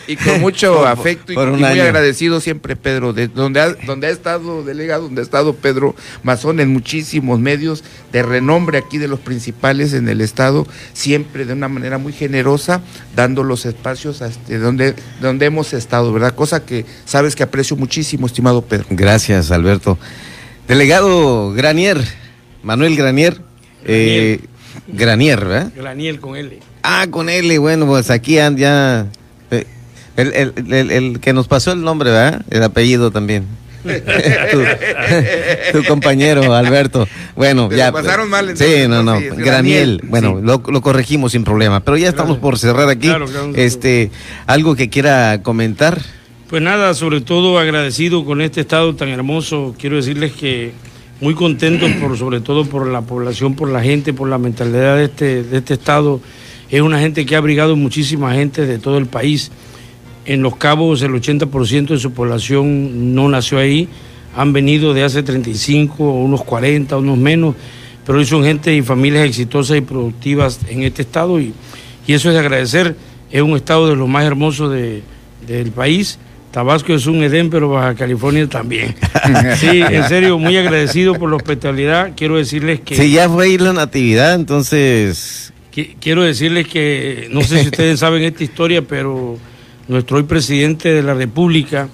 y 0.06 0.16
con 0.16 0.40
mucho 0.40 0.74
por, 0.76 0.86
afecto 0.88 1.32
y, 1.32 1.36
y 1.36 1.38
muy 1.38 1.64
año. 1.64 1.82
agradecido 1.82 2.40
siempre, 2.40 2.76
Pedro, 2.76 3.12
de 3.12 3.28
donde 3.28 3.60
ha, 3.60 3.72
donde 3.74 4.06
ha 4.08 4.10
estado 4.10 4.62
delegado, 4.64 5.04
donde 5.04 5.20
ha 5.20 5.24
estado 5.24 5.54
Pedro 5.54 5.94
Mazón 6.22 6.60
en 6.60 6.72
muchísimos 6.72 7.38
medios 7.38 7.84
de 8.12 8.22
renombre 8.22 8.78
aquí 8.78 8.98
de 8.98 9.08
los 9.08 9.20
principales 9.20 9.92
en 9.92 10.08
el 10.08 10.20
Estado, 10.20 10.66
siempre 10.92 11.44
de 11.44 11.52
una 11.52 11.68
manera 11.68 11.98
muy 11.98 12.12
generosa, 12.12 12.80
dando 13.14 13.42
los 13.42 13.66
espacios 13.66 14.20
este, 14.20 14.58
donde, 14.58 14.94
donde 15.20 15.46
hemos 15.46 15.72
estado, 15.72 16.12
¿verdad? 16.12 16.34
Cosa 16.34 16.64
que 16.64 16.84
sabes 17.04 17.34
que 17.34 17.42
aprecio 17.42 17.76
muchísimo, 17.76 18.26
estimado 18.26 18.62
Pedro. 18.62 18.86
Gracias, 18.90 19.50
Alberto. 19.50 19.98
Delegado 20.68 21.52
Granier, 21.52 22.02
Manuel 22.62 22.96
Granier. 22.96 23.40
Eh, 23.84 24.40
Granier, 24.88 25.44
¿verdad? 25.44 25.72
Granier 25.76 26.20
con 26.20 26.36
L. 26.36 26.58
Ah, 26.82 27.06
con 27.10 27.28
L, 27.28 27.58
bueno, 27.58 27.86
pues 27.86 28.10
aquí 28.10 28.34
ya. 28.34 29.06
Eh, 29.50 29.66
el, 30.16 30.32
el, 30.32 30.72
el, 30.72 30.90
el, 30.90 31.20
que 31.20 31.32
nos 31.32 31.48
pasó 31.48 31.72
el 31.72 31.82
nombre, 31.82 32.10
¿verdad? 32.10 32.42
El 32.50 32.62
apellido 32.62 33.10
también. 33.10 33.46
tu, 33.84 34.62
tu, 35.78 35.84
compañero 35.84 36.54
Alberto. 36.54 37.06
Bueno, 37.36 37.68
Te 37.68 37.76
ya. 37.76 37.92
pasaron 37.92 38.30
mal. 38.30 38.48
Entonces, 38.48 38.82
sí, 38.82 38.88
no, 38.88 39.02
no. 39.02 39.18
Sí, 39.18 39.28
Graniel. 39.36 40.00
Bueno, 40.04 40.38
sí. 40.38 40.46
lo, 40.46 40.62
lo, 40.66 40.80
corregimos 40.80 41.32
sin 41.32 41.44
problema. 41.44 41.80
Pero 41.80 41.98
ya 41.98 42.08
estamos 42.08 42.38
por 42.38 42.58
cerrar 42.58 42.88
aquí. 42.88 43.08
Claro, 43.08 43.26
claro, 43.26 43.52
este, 43.54 44.10
algo 44.46 44.74
que 44.74 44.88
quiera 44.88 45.42
comentar. 45.42 46.00
Pues 46.54 46.62
nada, 46.62 46.94
sobre 46.94 47.20
todo 47.20 47.58
agradecido 47.58 48.24
con 48.24 48.40
este 48.40 48.60
estado 48.60 48.94
tan 48.94 49.08
hermoso. 49.08 49.74
Quiero 49.76 49.96
decirles 49.96 50.30
que 50.34 50.70
muy 51.20 51.34
contentos 51.34 51.90
por, 52.00 52.16
sobre 52.16 52.38
todo 52.38 52.64
por 52.64 52.86
la 52.86 53.00
población, 53.00 53.56
por 53.56 53.68
la 53.70 53.82
gente, 53.82 54.12
por 54.12 54.28
la 54.28 54.38
mentalidad 54.38 54.96
de 54.96 55.06
este, 55.06 55.42
de 55.42 55.58
este 55.58 55.74
estado. 55.74 56.20
Es 56.70 56.80
una 56.80 57.00
gente 57.00 57.26
que 57.26 57.34
ha 57.34 57.38
abrigado 57.38 57.74
muchísima 57.74 58.34
gente 58.34 58.66
de 58.66 58.78
todo 58.78 58.98
el 58.98 59.06
país. 59.06 59.50
En 60.26 60.42
Los 60.42 60.54
Cabos 60.54 61.02
el 61.02 61.10
80% 61.10 61.88
de 61.88 61.98
su 61.98 62.12
población 62.12 63.16
no 63.16 63.28
nació 63.28 63.58
ahí, 63.58 63.88
han 64.36 64.52
venido 64.52 64.94
de 64.94 65.02
hace 65.02 65.24
35, 65.24 66.08
unos 66.08 66.44
40, 66.44 66.96
unos 66.98 67.18
menos, 67.18 67.56
pero 68.06 68.18
hoy 68.18 68.26
son 68.26 68.44
gente 68.44 68.72
y 68.72 68.80
familias 68.80 69.26
exitosas 69.26 69.78
y 69.78 69.80
productivas 69.80 70.60
en 70.68 70.84
este 70.84 71.02
estado 71.02 71.40
y, 71.40 71.52
y 72.06 72.12
eso 72.12 72.28
es 72.28 72.34
de 72.34 72.38
agradecer. 72.38 72.94
Es 73.32 73.42
un 73.42 73.56
estado 73.56 73.88
de 73.88 73.96
los 73.96 74.08
más 74.08 74.24
hermosos 74.24 74.70
de, 74.70 75.02
del 75.48 75.72
país. 75.72 76.20
Tabasco 76.54 76.94
es 76.94 77.08
un 77.08 77.20
Edén, 77.20 77.50
pero 77.50 77.68
Baja 77.68 77.96
California 77.96 78.48
también. 78.48 78.94
Sí, 79.56 79.80
en 79.80 80.08
serio, 80.08 80.38
muy 80.38 80.56
agradecido 80.56 81.14
por 81.14 81.28
la 81.28 81.34
hospitalidad. 81.34 82.12
Quiero 82.16 82.36
decirles 82.36 82.78
que... 82.80 82.94
Sí, 82.94 83.10
ya 83.10 83.28
fue 83.28 83.48
ir 83.48 83.60
la 83.60 83.72
natividad, 83.72 84.34
entonces 84.34 85.52
quiero 85.98 86.22
decirles 86.22 86.68
que, 86.68 87.28
no 87.32 87.40
sé 87.40 87.60
si 87.60 87.66
ustedes 87.66 87.98
saben 88.04 88.22
esta 88.22 88.44
historia, 88.44 88.82
pero 88.82 89.36
nuestro 89.88 90.18
hoy 90.18 90.22
presidente 90.22 90.90
de 90.90 91.02
la 91.02 91.14
República, 91.14 91.88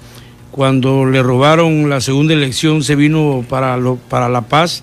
cuando 0.50 1.06
le 1.06 1.22
robaron 1.22 1.88
la 1.88 2.02
segunda 2.02 2.34
elección, 2.34 2.82
se 2.82 2.96
vino 2.96 3.42
para, 3.48 3.78
lo, 3.78 3.96
para 3.96 4.28
La 4.28 4.42
Paz, 4.42 4.82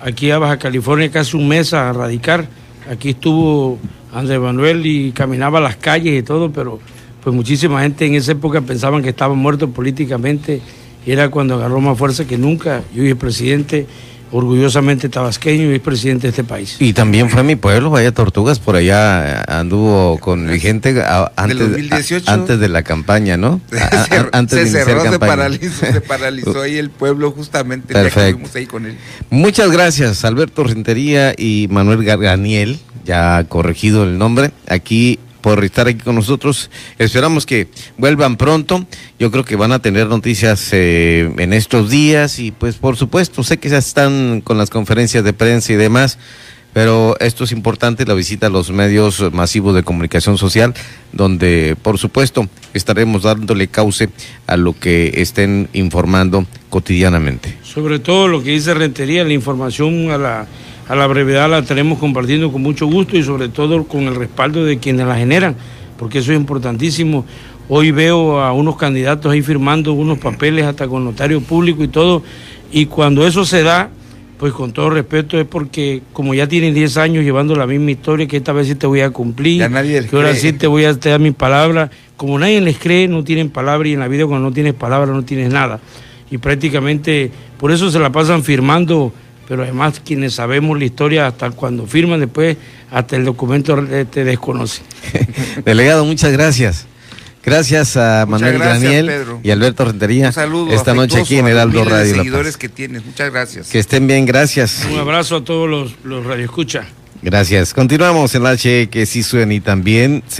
aquí 0.00 0.30
a 0.30 0.38
Baja 0.38 0.60
California, 0.60 1.10
casi 1.10 1.36
un 1.36 1.48
mes 1.48 1.74
a 1.74 1.92
radicar. 1.92 2.46
Aquí 2.88 3.10
estuvo 3.10 3.80
Andrés 4.14 4.38
Manuel 4.38 4.86
y 4.86 5.10
caminaba 5.10 5.58
las 5.58 5.74
calles 5.74 6.16
y 6.16 6.22
todo, 6.22 6.52
pero 6.52 6.78
pues 7.22 7.34
muchísima 7.34 7.82
gente 7.82 8.06
en 8.06 8.14
esa 8.14 8.32
época 8.32 8.60
pensaban 8.60 9.02
que 9.02 9.10
estaba 9.10 9.34
muerto 9.34 9.70
políticamente. 9.70 10.60
Era 11.06 11.30
cuando 11.30 11.54
agarró 11.54 11.80
más 11.80 11.96
fuerza 11.96 12.26
que 12.26 12.36
nunca. 12.36 12.82
Yo 12.94 13.02
y 13.02 13.08
el 13.08 13.16
presidente 13.16 13.86
orgullosamente 14.30 15.08
tabasqueño 15.08 15.70
y 15.70 15.74
es 15.74 15.80
presidente 15.80 16.22
de 16.22 16.30
este 16.30 16.44
país. 16.44 16.76
Y 16.78 16.92
también 16.92 17.30
fue 17.30 17.40
a 17.40 17.42
mi 17.42 17.56
pueblo, 17.56 17.90
vaya 17.90 18.12
Tortugas, 18.12 18.58
por 18.58 18.76
allá 18.76 19.42
anduvo 19.42 20.18
con 20.18 20.46
mi 20.46 20.60
gente 20.60 21.02
antes, 21.36 22.28
antes 22.28 22.60
de 22.60 22.68
la 22.68 22.82
campaña, 22.82 23.36
¿no? 23.36 23.60
antes 24.32 24.70
se 24.70 24.84
cerró, 24.84 25.10
se 25.10 25.18
paralizó, 25.18 25.86
se 25.86 26.00
paralizó 26.00 26.62
ahí 26.62 26.76
el 26.76 26.90
pueblo 26.90 27.30
justamente. 27.30 27.94
Perfecto. 27.94 28.48
ahí 28.54 28.66
con 28.66 28.86
él. 28.86 28.96
Muchas 29.30 29.70
gracias, 29.70 30.24
Alberto 30.24 30.64
Rentería 30.64 31.34
y 31.36 31.68
Manuel 31.70 32.04
Garganiel, 32.04 32.78
ya 33.04 33.44
corregido 33.44 34.04
el 34.04 34.18
nombre, 34.18 34.50
aquí 34.68 35.18
por 35.48 35.64
estar 35.64 35.88
aquí 35.88 36.00
con 36.00 36.14
nosotros. 36.14 36.70
Esperamos 36.98 37.46
que 37.46 37.68
vuelvan 37.96 38.36
pronto. 38.36 38.86
Yo 39.18 39.30
creo 39.30 39.46
que 39.46 39.56
van 39.56 39.72
a 39.72 39.78
tener 39.78 40.06
noticias 40.06 40.68
eh, 40.72 41.32
en 41.38 41.54
estos 41.54 41.88
días 41.88 42.38
y 42.38 42.50
pues 42.50 42.74
por 42.74 42.98
supuesto, 42.98 43.42
sé 43.42 43.56
que 43.56 43.70
ya 43.70 43.78
están 43.78 44.42
con 44.42 44.58
las 44.58 44.68
conferencias 44.68 45.24
de 45.24 45.32
prensa 45.32 45.72
y 45.72 45.76
demás, 45.76 46.18
pero 46.74 47.16
esto 47.18 47.44
es 47.44 47.52
importante, 47.52 48.04
la 48.04 48.12
visita 48.12 48.48
a 48.48 48.50
los 48.50 48.70
medios 48.72 49.32
masivos 49.32 49.74
de 49.74 49.84
comunicación 49.84 50.36
social, 50.36 50.74
donde 51.14 51.78
por 51.80 51.96
supuesto 51.96 52.46
estaremos 52.74 53.22
dándole 53.22 53.68
cauce 53.68 54.10
a 54.46 54.58
lo 54.58 54.78
que 54.78 55.14
estén 55.14 55.70
informando 55.72 56.44
cotidianamente. 56.68 57.56
Sobre 57.62 58.00
todo 58.00 58.28
lo 58.28 58.42
que 58.42 58.50
dice 58.50 58.74
Rentería, 58.74 59.24
la 59.24 59.32
información 59.32 60.10
a 60.10 60.18
la 60.18 60.46
a 60.88 60.96
la 60.96 61.06
brevedad 61.06 61.50
la 61.50 61.58
estaremos 61.58 61.98
compartiendo 61.98 62.50
con 62.50 62.62
mucho 62.62 62.86
gusto 62.86 63.16
y 63.16 63.22
sobre 63.22 63.48
todo 63.48 63.84
con 63.84 64.04
el 64.04 64.14
respaldo 64.14 64.64
de 64.64 64.78
quienes 64.78 65.06
la 65.06 65.16
generan, 65.16 65.54
porque 65.98 66.18
eso 66.18 66.32
es 66.32 66.38
importantísimo. 66.38 67.26
Hoy 67.68 67.90
veo 67.90 68.40
a 68.40 68.52
unos 68.52 68.76
candidatos 68.76 69.30
ahí 69.30 69.42
firmando 69.42 69.92
unos 69.92 70.18
papeles 70.18 70.64
hasta 70.64 70.88
con 70.88 71.04
notario 71.04 71.42
público 71.42 71.84
y 71.84 71.88
todo, 71.88 72.22
y 72.72 72.86
cuando 72.86 73.26
eso 73.26 73.44
se 73.44 73.62
da, 73.62 73.90
pues 74.38 74.54
con 74.54 74.72
todo 74.72 74.88
respeto 74.88 75.38
es 75.38 75.46
porque 75.46 76.00
como 76.14 76.32
ya 76.32 76.46
tienen 76.46 76.72
10 76.72 76.96
años 76.96 77.24
llevando 77.24 77.54
la 77.54 77.66
misma 77.66 77.90
historia, 77.90 78.26
que 78.26 78.38
esta 78.38 78.52
vez 78.52 78.68
sí 78.68 78.74
te 78.74 78.86
voy 78.86 79.02
a 79.02 79.10
cumplir, 79.10 79.60
que 79.68 80.16
ahora 80.16 80.34
sí 80.34 80.54
te 80.54 80.66
voy 80.66 80.84
a 80.84 80.94
dar 80.94 81.20
mi 81.20 81.32
palabra, 81.32 81.90
como 82.16 82.38
nadie 82.38 82.60
les 82.62 82.78
cree, 82.78 83.08
no 83.08 83.24
tienen 83.24 83.50
palabra 83.50 83.88
y 83.88 83.92
en 83.92 84.00
la 84.00 84.08
vida 84.08 84.26
cuando 84.26 84.48
no 84.48 84.54
tienes 84.54 84.74
palabra 84.74 85.12
no 85.12 85.22
tienes 85.24 85.52
nada. 85.52 85.80
Y 86.30 86.38
prácticamente 86.38 87.30
por 87.58 87.72
eso 87.72 87.90
se 87.90 87.98
la 87.98 88.10
pasan 88.10 88.42
firmando 88.42 89.12
pero 89.48 89.62
además 89.62 90.00
quienes 90.04 90.34
sabemos 90.34 90.78
la 90.78 90.84
historia 90.84 91.26
hasta 91.26 91.50
cuando 91.50 91.86
firman 91.86 92.20
después 92.20 92.56
hasta 92.90 93.16
el 93.16 93.24
documento 93.24 93.82
te 94.10 94.24
desconoce. 94.24 94.82
Delegado, 95.64 96.04
muchas 96.04 96.32
gracias. 96.32 96.86
Gracias 97.42 97.96
a 97.96 98.26
Manuel 98.28 98.58
Daniel 98.58 99.10
y 99.42 99.50
Alberto 99.50 99.86
Rentería. 99.86 100.26
Un 100.26 100.32
saludo 100.34 100.72
esta 100.74 100.92
noche 100.92 101.20
aquí 101.20 101.38
en 101.38 101.46
Heraldo 101.46 101.82
Radio. 101.82 102.16
seguidores 102.16 102.58
que 102.58 102.68
tienes, 102.68 103.06
muchas 103.06 103.32
gracias. 103.32 103.68
Que 103.68 103.78
estén 103.78 104.06
bien, 104.06 104.26
gracias. 104.26 104.86
Un 104.92 104.98
abrazo 104.98 105.36
a 105.36 105.44
todos 105.44 105.68
los, 105.68 105.94
los 106.04 106.26
radioescuchas. 106.26 106.86
Gracias. 107.22 107.72
Continuamos 107.72 108.34
en 108.34 108.42
la 108.42 108.50
H 108.50 108.88
que 108.90 109.06
sí 109.06 109.22
suena 109.22 109.54
y 109.54 109.60
también 109.60 110.22
se 110.28 110.36